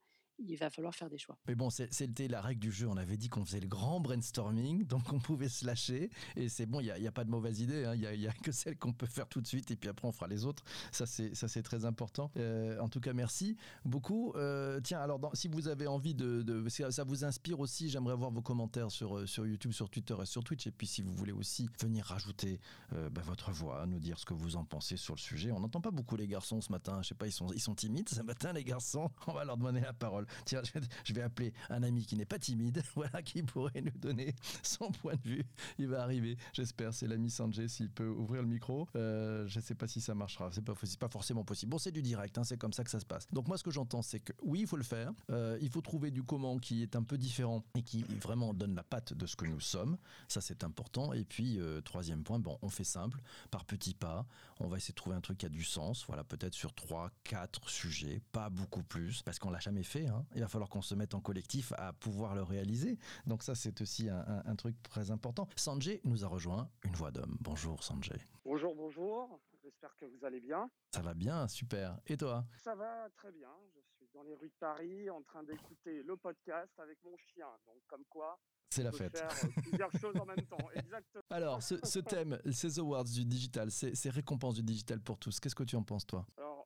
il 0.48 0.56
va 0.58 0.70
falloir 0.70 0.96
faire 0.96 1.10
des 1.10 1.18
choix. 1.18 1.38
Mais 1.48 1.56
bon, 1.56 1.70
c'était 1.70 2.28
la 2.28 2.42
règle 2.42 2.62
du 2.62 2.72
jeu. 2.72 2.88
On 2.88 2.98
avait 2.98 3.18
dit 3.18 3.30
qu'on 3.30 3.44
faisait 3.46 3.60
le 3.60 3.68
grand 3.68 4.00
brainstorming, 4.00 4.86
donc 4.86 5.12
on 5.14 5.20
pouvait 5.20 5.50
se 5.50 5.66
lâcher. 5.66 6.10
Et 6.36 6.50
c'est 6.50 6.66
bon, 6.66 6.80
il 6.80 6.94
n'y 7.00 7.08
a, 7.08 7.12
pas 7.12 7.24
de 7.24 7.30
mauvaise 7.30 7.60
idée. 7.60 7.86
Hein. 7.86 7.96
Il 7.96 8.20
n'y 8.20 8.28
a, 8.28 8.34
que 8.34 8.52
celle 8.52 8.78
qu'on 8.78 8.94
peut 8.94 9.06
faire 9.06 9.28
tout 9.28 9.42
de 9.42 9.48
suite, 9.48 9.72
et 9.72 9.76
puis 9.76 9.90
après 9.90 10.08
on 10.08 10.12
fera 10.12 10.28
les 10.28 10.46
autres. 10.46 10.64
Ça, 10.92 11.06
c'est 11.06 11.64
très 11.64 11.86
important. 11.86 12.32
Euh, 12.38 12.80
en 12.80 12.90
tout 12.90 13.00
cas, 13.00 13.14
merci 13.14 13.58
beaucoup. 13.86 14.34
Euh, 14.36 14.80
tiens, 14.82 15.00
alors 15.00 15.20
si 15.34 15.48
vous 15.48 15.68
avez 15.68 15.88
envie 15.88 16.16
de, 16.16 16.42
de 16.42 16.68
ça 16.70 17.04
vous 17.04 17.26
inspire 17.26 17.60
aussi, 17.60 17.90
j'aimerais 17.90 18.16
voir 18.16 18.32
vos 18.32 18.42
commentaires 18.42 18.92
sur 18.92 19.18
euh, 19.18 19.26
sur 19.26 19.46
YouTube, 19.46 19.72
sur 19.72 19.90
Twitter 19.90 20.16
et 20.22 20.26
sur 20.26 20.44
Twitch. 20.44 20.68
Et 20.68 20.72
puis 20.72 20.88
si 20.88 21.02
vous 21.02 21.14
voulez 21.14 21.32
aussi 21.32 21.70
venir 21.82 22.06
rajouter 22.06 22.60
bah, 22.92 23.22
votre 23.24 23.52
voix, 23.52 23.86
nous 23.86 24.00
dire 24.00 24.20
ce 24.20 24.26
que 24.26 24.34
vous 24.34 24.56
en 24.56 24.64
pensez 24.64 24.98
sur 24.98 25.16
le 25.16 25.20
sujet. 25.20 25.52
On 25.52 25.60
n'entend 25.60 25.82
pas 25.82 25.92
beaucoup 25.92 26.16
les 26.16 26.28
garçons 26.28 26.62
ce 26.62 26.72
matin. 26.72 27.02
Je 27.02 27.10
sais 27.10 27.16
pas, 27.16 27.28
ils 27.28 27.32
sont 27.32 27.48
ils 27.52 27.60
sont 27.60 27.76
timides 27.76 28.10
ce 28.10 28.22
matin 28.22 28.54
les 28.54 28.64
garçons. 28.64 29.10
On 29.28 29.34
va 29.34 29.46
leur 29.46 29.58
demander 29.58 29.82
la 29.82 29.94
parole. 29.94 30.26
Je 31.04 31.14
vais 31.14 31.22
appeler 31.22 31.54
un 31.70 31.84
ami 31.84 32.06
qui 32.06 32.16
n'est 32.16 32.26
pas 32.26 32.40
timide, 32.40 32.82
voilà, 32.96 33.22
qui 33.22 33.44
pourrait 33.44 33.82
nous 33.82 33.98
donner 34.00 34.34
son 34.64 34.92
point 34.92 35.16
de 35.16 35.30
vue. 35.30 35.46
Il 35.78 35.88
va 35.88 36.04
arriver, 36.04 36.38
j'espère. 36.54 36.94
C'est 36.94 37.08
l'ami 37.08 37.30
Sanjay, 37.30 37.68
s'il 37.68 37.90
peut 37.90 38.08
ouvrir 38.08 38.42
le 38.42 38.48
micro. 38.48 38.88
Euh, 38.96 39.48
je 39.48 39.60
ne 39.60 39.64
sais 39.64 39.76
pas 39.76 39.88
si 39.88 40.02
ça 40.02 40.16
marchera. 40.16 40.50
C'est 40.52 40.64
pas, 40.64 40.74
pas 41.00 41.10
forcément 41.10 41.44
possible. 41.44 41.72
Bon, 41.72 41.78
c'est 41.78 41.92
du 41.92 42.02
direct, 42.02 42.38
hein, 42.38 42.44
c'est 42.44 42.58
comme 42.58 42.74
ça 42.74 42.84
que 42.84 42.92
ça 42.92 43.00
se 43.00 43.06
passe. 43.06 43.28
Donc 43.32 43.48
moi, 43.48 43.58
ce 43.58 43.64
que 43.64 43.72
j'entends, 43.72 44.02
c'est 44.02 44.20
que 44.20 44.34
oui, 44.44 44.62
il 44.62 44.68
faut 44.68 44.78
le 44.78 44.84
faire. 44.84 45.12
Euh, 45.32 45.58
il 45.62 45.70
faut 45.70 45.82
trouver 45.82 46.12
du 46.12 46.24
comment 46.24 46.58
qui 46.58 46.82
est 46.84 46.96
un 46.96 47.04
peu 47.04 47.18
différent 47.18 47.64
et 47.76 47.82
qui 47.82 48.04
vraiment 48.04 48.54
donne 48.54 48.76
la 48.76 48.84
patte 48.84 49.14
de 49.14 49.26
ce 49.26 49.36
que 49.36 49.46
nous 49.46 49.60
sommes. 49.60 49.98
Ça, 50.28 50.42
c'est 50.42 50.64
important. 50.64 51.14
Et 51.14 51.24
puis, 51.24 51.60
euh, 51.60 51.82
troisième 51.82 52.24
point, 52.24 52.40
bon, 52.40 52.58
on 52.62 52.70
fait 52.70 52.84
simple, 52.84 53.22
par 53.52 53.66
petits 53.66 53.94
pas. 53.94 54.26
On 54.60 54.68
va 54.68 54.78
essayer 54.78 54.92
de 54.92 54.96
trouver 54.96 55.16
un 55.16 55.22
truc 55.22 55.38
qui 55.38 55.46
a 55.46 55.50
du 55.50 55.64
sens. 55.64 56.06
Voilà, 56.08 56.24
peut-être 56.24 56.54
sur 56.54 56.74
trois, 56.74 57.12
quatre 57.24 57.70
sujets, 57.70 58.22
pas 58.32 58.50
beaucoup 58.50 58.84
plus, 58.84 59.22
parce 59.22 59.40
qu'on 59.40 59.50
l'a 59.50 59.60
jamais 59.60 59.84
fait. 59.84 60.08
Hein. 60.08 60.19
Il 60.36 60.42
va 60.42 60.48
falloir 60.48 60.70
qu'on 60.70 60.82
se 60.82 60.96
mette 60.96 61.14
en 61.14 61.22
collectif 61.22 61.74
à 61.78 61.94
pouvoir 61.94 62.36
le 62.36 62.44
réaliser. 62.44 62.98
Donc 63.26 63.44
ça, 63.44 63.56
c'est 63.56 63.82
aussi 63.82 64.10
un, 64.10 64.56
truc 64.56 64.82
très 64.84 65.12
important. 65.12 65.48
Sanjay 65.56 66.02
nous 66.04 66.26
a 66.26 66.28
rejoint, 66.28 66.70
une 66.84 66.94
voix 66.94 67.12
d'homme. 67.12 67.38
Bonjour 67.40 67.84
Sanjay. 67.84 68.20
Bonjour, 68.44 68.76
bonjour. 68.76 69.40
J'espère 69.64 69.96
que 69.98 70.06
vous 70.06 70.26
allez 70.26 70.40
bien. 70.40 70.70
Ça 70.94 71.02
va 71.02 71.14
bien, 71.14 71.48
super. 71.48 72.00
Et 72.08 72.18
toi? 72.18 72.46
Ça 72.58 72.76
va 72.76 73.10
très 73.16 73.32
bien. 73.32 73.52
Je 73.76 73.82
suis 73.96 74.10
dans 74.14 74.24
les 74.24 74.36
rues 74.36 74.50
de 74.50 74.60
Paris 74.60 75.10
en 75.10 75.22
train 75.22 75.44
d'écouter 75.44 76.04
le 76.04 76.16
podcast 76.18 76.72
avec 76.80 76.98
mon 77.04 77.16
chien. 77.18 77.48
Donc 77.68 77.78
comme 77.88 78.06
quoi, 78.10 78.40
c'est 78.70 78.84
la 78.84 78.92
fête. 78.92 79.18
Faire 79.18 79.32
euh, 79.46 79.62
plusieurs 79.62 79.92
choses 80.00 80.16
en 80.18 80.26
même 80.26 80.46
temps. 80.46 80.58
Exactement. 80.76 81.24
Alors, 81.32 81.64
ce, 81.64 82.00
thème, 82.00 82.40
ces 82.52 82.80
awards 82.80 83.06
du 83.06 83.26
digital, 83.26 83.72
ces, 83.72 84.10
récompenses 84.10 84.56
du 84.56 84.64
digital 84.64 85.00
pour 85.02 85.18
tous, 85.18 85.40
qu'est-ce 85.40 85.56
que 85.56 85.64
tu 85.64 85.76
en 85.76 85.84
penses, 85.84 86.06
toi? 86.06 86.26
Alors, 86.38 86.59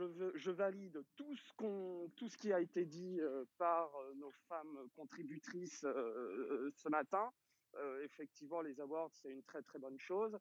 euh, 0.00 0.32
je, 0.34 0.50
valide 0.50 1.02
tout 1.16 1.34
ce, 1.34 2.36
qui 2.36 2.52
a 2.52 2.60
été 2.60 2.84
dit 2.84 3.20
euh, 3.20 3.44
par 3.58 3.90
nos 4.16 4.30
femmes 4.48 4.88
contributrices 4.94 5.80
ce 5.80 6.88
matin. 6.88 7.32
effectivement, 8.02 8.60
les 8.60 8.80
awards, 8.80 9.10
c'est 9.14 9.30
une 9.30 9.42
très 9.44 9.62
très 9.62 9.78
bonne 9.78 9.98
chose. 9.98 10.38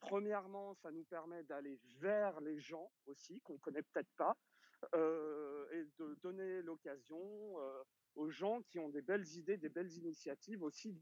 Premièrement, 0.00 0.74
ça 0.74 0.90
nous 0.90 1.04
permet 1.04 1.42
d'aller 1.44 1.78
vers 1.98 2.40
les 2.40 2.58
gens 2.58 2.90
aussi, 3.06 3.40
qu'on 3.42 3.54
ne 3.54 3.58
connaît 3.58 3.82
peut-être 3.82 4.10
pas, 4.16 4.36
et 4.94 5.84
de 5.98 6.14
donner 6.22 6.62
l'occasion 6.62 7.56
aux 8.14 8.30
gens 8.30 8.62
qui 8.62 8.78
ont 8.78 8.88
des 8.88 9.02
belles 9.02 9.28
idées, 9.36 9.58
des 9.58 9.68
belles 9.68 9.92
initiatives 9.92 10.62
aussi 10.62 10.98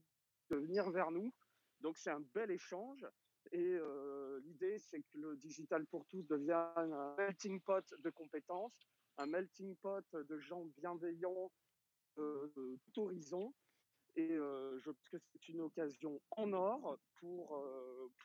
de 0.50 0.56
venir 0.56 0.90
vers 0.90 1.10
nous. 1.10 1.32
Donc 1.80 1.96
c'est 1.96 2.10
un 2.10 2.20
bel 2.34 2.50
échange. 2.50 3.06
Et 3.52 3.78
l'idée, 4.42 4.78
c'est 4.78 5.00
que 5.02 5.18
le 5.18 5.36
digital 5.36 5.86
pour 5.86 6.06
tous 6.06 6.22
devienne 6.26 6.92
un 6.92 7.14
melting 7.16 7.60
pot 7.60 7.84
de 7.98 8.10
compétences, 8.10 8.86
un 9.16 9.26
melting 9.26 9.76
pot 9.76 10.04
de 10.12 10.38
gens 10.38 10.64
bienveillants, 10.76 11.50
tout 12.14 12.98
horizon, 12.98 13.54
et 14.16 14.34
je 14.36 14.90
pense 14.90 15.08
que 15.08 15.18
c'est 15.18 15.48
une 15.48 15.60
occasion 15.60 16.20
en 16.30 16.52
or 16.52 16.98
pour, 17.20 17.64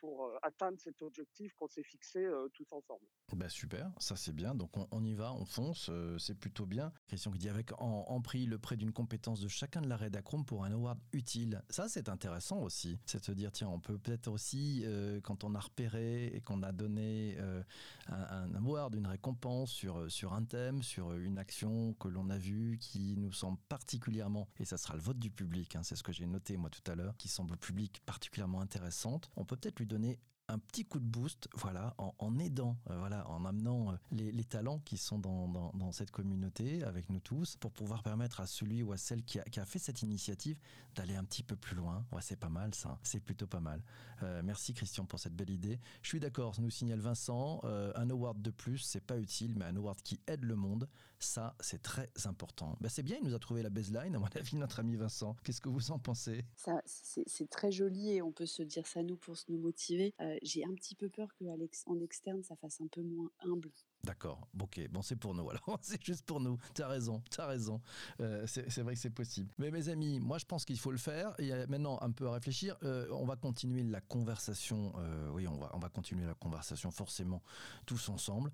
pour 0.03 0.29
atteindre 0.41 0.77
cet 0.81 1.01
objectif 1.01 1.53
qu'on 1.53 1.69
s'est 1.69 1.81
fixé 1.81 2.27
tous 2.53 2.67
ensemble. 2.73 3.05
Bah 3.31 3.47
super, 3.47 3.89
ça 3.99 4.17
c'est 4.17 4.33
bien. 4.33 4.53
Donc 4.53 4.71
on, 4.91 5.05
y 5.05 5.13
va, 5.13 5.33
on 5.33 5.45
fonce, 5.45 5.89
c'est 6.17 6.37
plutôt 6.37 6.65
bien. 6.65 6.91
Christian 7.07 7.31
qui 7.31 7.39
dit 7.39 7.47
avec 7.47 7.71
en, 7.79 8.21
prix 8.21 8.45
le 8.45 8.59
prêt 8.59 8.75
d'une 8.75 8.91
compétence 8.91 9.39
de 9.39 9.47
chacun 9.47 9.79
de 9.79 9.87
la 9.87 9.95
rédacron 9.95 10.43
pour 10.43 10.65
un 10.65 10.73
award 10.73 10.99
utile. 11.13 11.63
Ça 11.69 11.87
c'est 11.87 12.09
intéressant 12.09 12.59
aussi. 12.63 12.99
C'est 13.05 13.19
de 13.21 13.25
se 13.25 13.31
dire 13.31 13.53
tiens, 13.53 13.69
on 13.69 13.79
peut 13.79 13.97
peut-être 13.97 14.27
aussi, 14.27 14.85
quand 15.23 15.45
on 15.45 15.55
a 15.55 15.59
repéré 15.61 16.27
et 16.27 16.41
qu'on 16.41 16.63
a 16.63 16.73
donné 16.73 17.37
un, 17.39 17.63
un, 18.09 18.55
award, 18.55 18.95
une 18.95 19.07
récompense 19.07 19.71
sur, 19.71 20.11
sur 20.11 20.33
un 20.33 20.43
thème, 20.43 20.83
sur 20.83 21.13
une 21.13 21.37
action 21.37 21.93
que 21.93 22.09
l'on 22.09 22.29
a 22.29 22.37
vue 22.37 22.77
qui 22.77 23.15
nous 23.15 23.31
semble 23.31 23.57
particulièrement, 23.69 24.49
et 24.59 24.65
ça 24.65 24.75
sera 24.75 24.95
le 24.95 25.01
vote 25.01 25.19
du 25.19 25.31
public, 25.31 25.77
hein, 25.77 25.83
c'est 25.83 25.95
ce 25.95 26.03
que 26.03 26.11
j'ai 26.11 26.25
noté 26.25 26.57
moi 26.57 26.69
tout 26.69 26.91
à 26.91 26.95
l'heure, 26.95 27.15
qui 27.15 27.29
semble 27.29 27.53
au 27.53 27.57
public 27.57 28.01
particulièrement 28.05 28.59
intéressante, 28.59 29.31
on 29.37 29.45
peut 29.45 29.55
peut-être 29.55 29.79
lui 29.79 29.85
donner 29.85 29.92
donner 29.93 30.17
un 30.53 30.59
petit 30.59 30.85
coup 30.85 30.99
de 30.99 31.05
boost, 31.05 31.47
voilà, 31.55 31.95
en, 31.97 32.37
aidant, 32.37 32.77
euh, 32.89 32.97
voilà, 32.99 33.27
en 33.27 33.43
amenant 33.43 33.91
euh, 33.91 33.95
les, 34.11 34.43
talents 34.43 34.79
qui 34.85 34.97
sont 34.97 35.17
dans, 35.17 35.91
cette 35.91 36.11
communauté 36.11 36.83
avec 36.83 37.09
nous 37.09 37.19
tous, 37.19 37.55
pour 37.57 37.71
pouvoir 37.71 38.03
permettre 38.03 38.39
à 38.39 38.45
celui 38.45 38.83
ou 38.83 38.91
à 38.91 38.97
celle 38.97 39.23
qui 39.23 39.39
a, 39.39 39.65
fait 39.65 39.79
cette 39.79 40.03
initiative 40.03 40.59
d'aller 40.95 41.15
un 41.15 41.23
petit 41.23 41.43
peu 41.43 41.55
plus 41.55 41.75
loin. 41.75 42.05
Ouais, 42.11 42.21
c'est 42.21 42.39
pas 42.39 42.49
mal 42.49 42.75
ça, 42.75 42.99
c'est 43.01 43.19
plutôt 43.19 43.47
pas 43.47 43.59
mal. 43.59 43.81
Euh, 44.21 44.41
merci 44.43 44.73
Christian 44.73 45.05
pour 45.05 45.19
cette 45.19 45.35
belle 45.35 45.49
idée. 45.49 45.79
Je 46.03 46.09
suis 46.09 46.19
d'accord, 46.19 46.59
nous 46.61 46.69
signale 46.69 46.99
Vincent, 46.99 47.61
un 47.63 48.09
award 48.09 48.41
de 48.41 48.51
plus, 48.51 48.77
c'est 48.77 49.03
pas 49.03 49.17
utile, 49.17 49.55
mais 49.57 49.65
un 49.65 49.75
award 49.75 50.01
qui 50.03 50.19
aide 50.27 50.43
le 50.43 50.55
monde, 50.55 50.87
ça 51.19 51.55
c'est 51.59 51.81
très 51.81 52.09
important. 52.25 52.77
Ben, 52.79 52.89
c'est 52.89 53.03
bien, 53.03 53.17
il 53.21 53.27
nous 53.27 53.33
a 53.33 53.39
trouvé 53.39 53.63
la 53.63 53.69
baseline, 53.69 54.15
à 54.15 54.19
mon 54.19 54.27
avis, 54.35 54.55
notre 54.55 54.79
ami 54.79 54.95
Vincent. 54.95 55.35
Qu'est-ce 55.43 55.61
que 55.61 55.69
vous 55.69 55.91
en 55.91 55.99
pensez? 55.99 56.45
C'est 56.85 57.49
très 57.49 57.71
joli 57.71 58.11
et 58.11 58.21
on 58.21 58.31
peut 58.31 58.45
se 58.45 58.61
dire 58.61 58.85
ça 58.85 59.01
nous 59.01 59.15
pour 59.15 59.35
nous 59.49 59.57
motiver 59.57 60.13
j'ai 60.43 60.63
un 60.65 60.73
petit 60.73 60.95
peu 60.95 61.09
peur 61.09 61.29
qu'en 61.35 61.99
externe, 62.01 62.43
ça 62.43 62.55
fasse 62.55 62.81
un 62.81 62.87
peu 62.87 63.01
moins 63.01 63.31
humble. 63.39 63.71
D'accord, 64.05 64.49
ok, 64.59 64.81
bon 64.91 65.01
c'est 65.01 65.15
pour 65.15 65.33
nous 65.33 65.49
alors, 65.49 65.77
c'est 65.81 66.03
juste 66.03 66.25
pour 66.25 66.41
nous, 66.41 66.57
t'as 66.73 66.89
raison, 66.89 67.23
t'as 67.29 67.47
raison, 67.47 67.81
euh, 68.19 68.45
c'est 68.47 68.81
vrai 68.81 68.95
que 68.95 68.99
c'est 68.99 69.09
possible. 69.09 69.49
Mais 69.57 69.71
mes 69.71 69.87
amis, 69.87 70.19
moi 70.19 70.37
je 70.37 70.45
pense 70.45 70.65
qu'il 70.65 70.77
faut 70.77 70.91
le 70.91 70.97
faire, 70.97 71.33
il 71.39 71.45
y 71.45 71.53
a 71.53 71.65
maintenant 71.67 71.97
un 72.01 72.11
peu 72.11 72.27
à 72.27 72.33
réfléchir, 72.33 72.75
euh, 72.83 73.07
on 73.11 73.25
va 73.25 73.37
continuer 73.37 73.81
la 73.83 74.01
conversation, 74.01 74.91
euh, 74.97 75.29
oui 75.29 75.47
on 75.47 75.55
va, 75.57 75.71
on 75.73 75.79
va 75.79 75.87
continuer 75.87 76.25
la 76.25 76.33
conversation 76.33 76.91
forcément 76.91 77.41
tous 77.85 78.09
ensemble. 78.09 78.51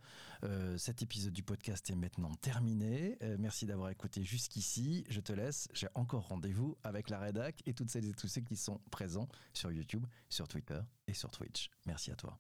cet 0.78 1.02
épisode 1.02 1.34
du 1.34 1.42
podcast 1.44 1.90
est 1.90 1.96
maintenant 1.96 2.34
terminé, 2.36 3.18
merci 3.40 3.66
d'avoir 3.66 3.90
écouté 3.90 4.24
jusqu'ici, 4.24 5.04
je 5.10 5.20
te 5.20 5.34
laisse, 5.34 5.68
j'ai 5.74 5.88
encore 5.96 6.28
rendez-vous 6.28 6.78
avec 6.84 7.10
la 7.10 7.18
rédac 7.20 7.62
et 7.66 7.74
toutes 7.74 7.90
celles 7.90 8.08
et 8.08 8.14
tous 8.14 8.28
ceux 8.28 8.42
qui 8.42 8.56
sont 8.56 8.80
présents 8.92 9.28
sur 9.54 9.72
YouTube, 9.72 10.06
sur 10.30 10.48
Twitter 10.48 10.80
et 11.08 11.14
sur 11.14 11.32
Twitch. 11.32 11.70
Merci 11.88 12.12
à 12.12 12.16
toi. 12.16 12.40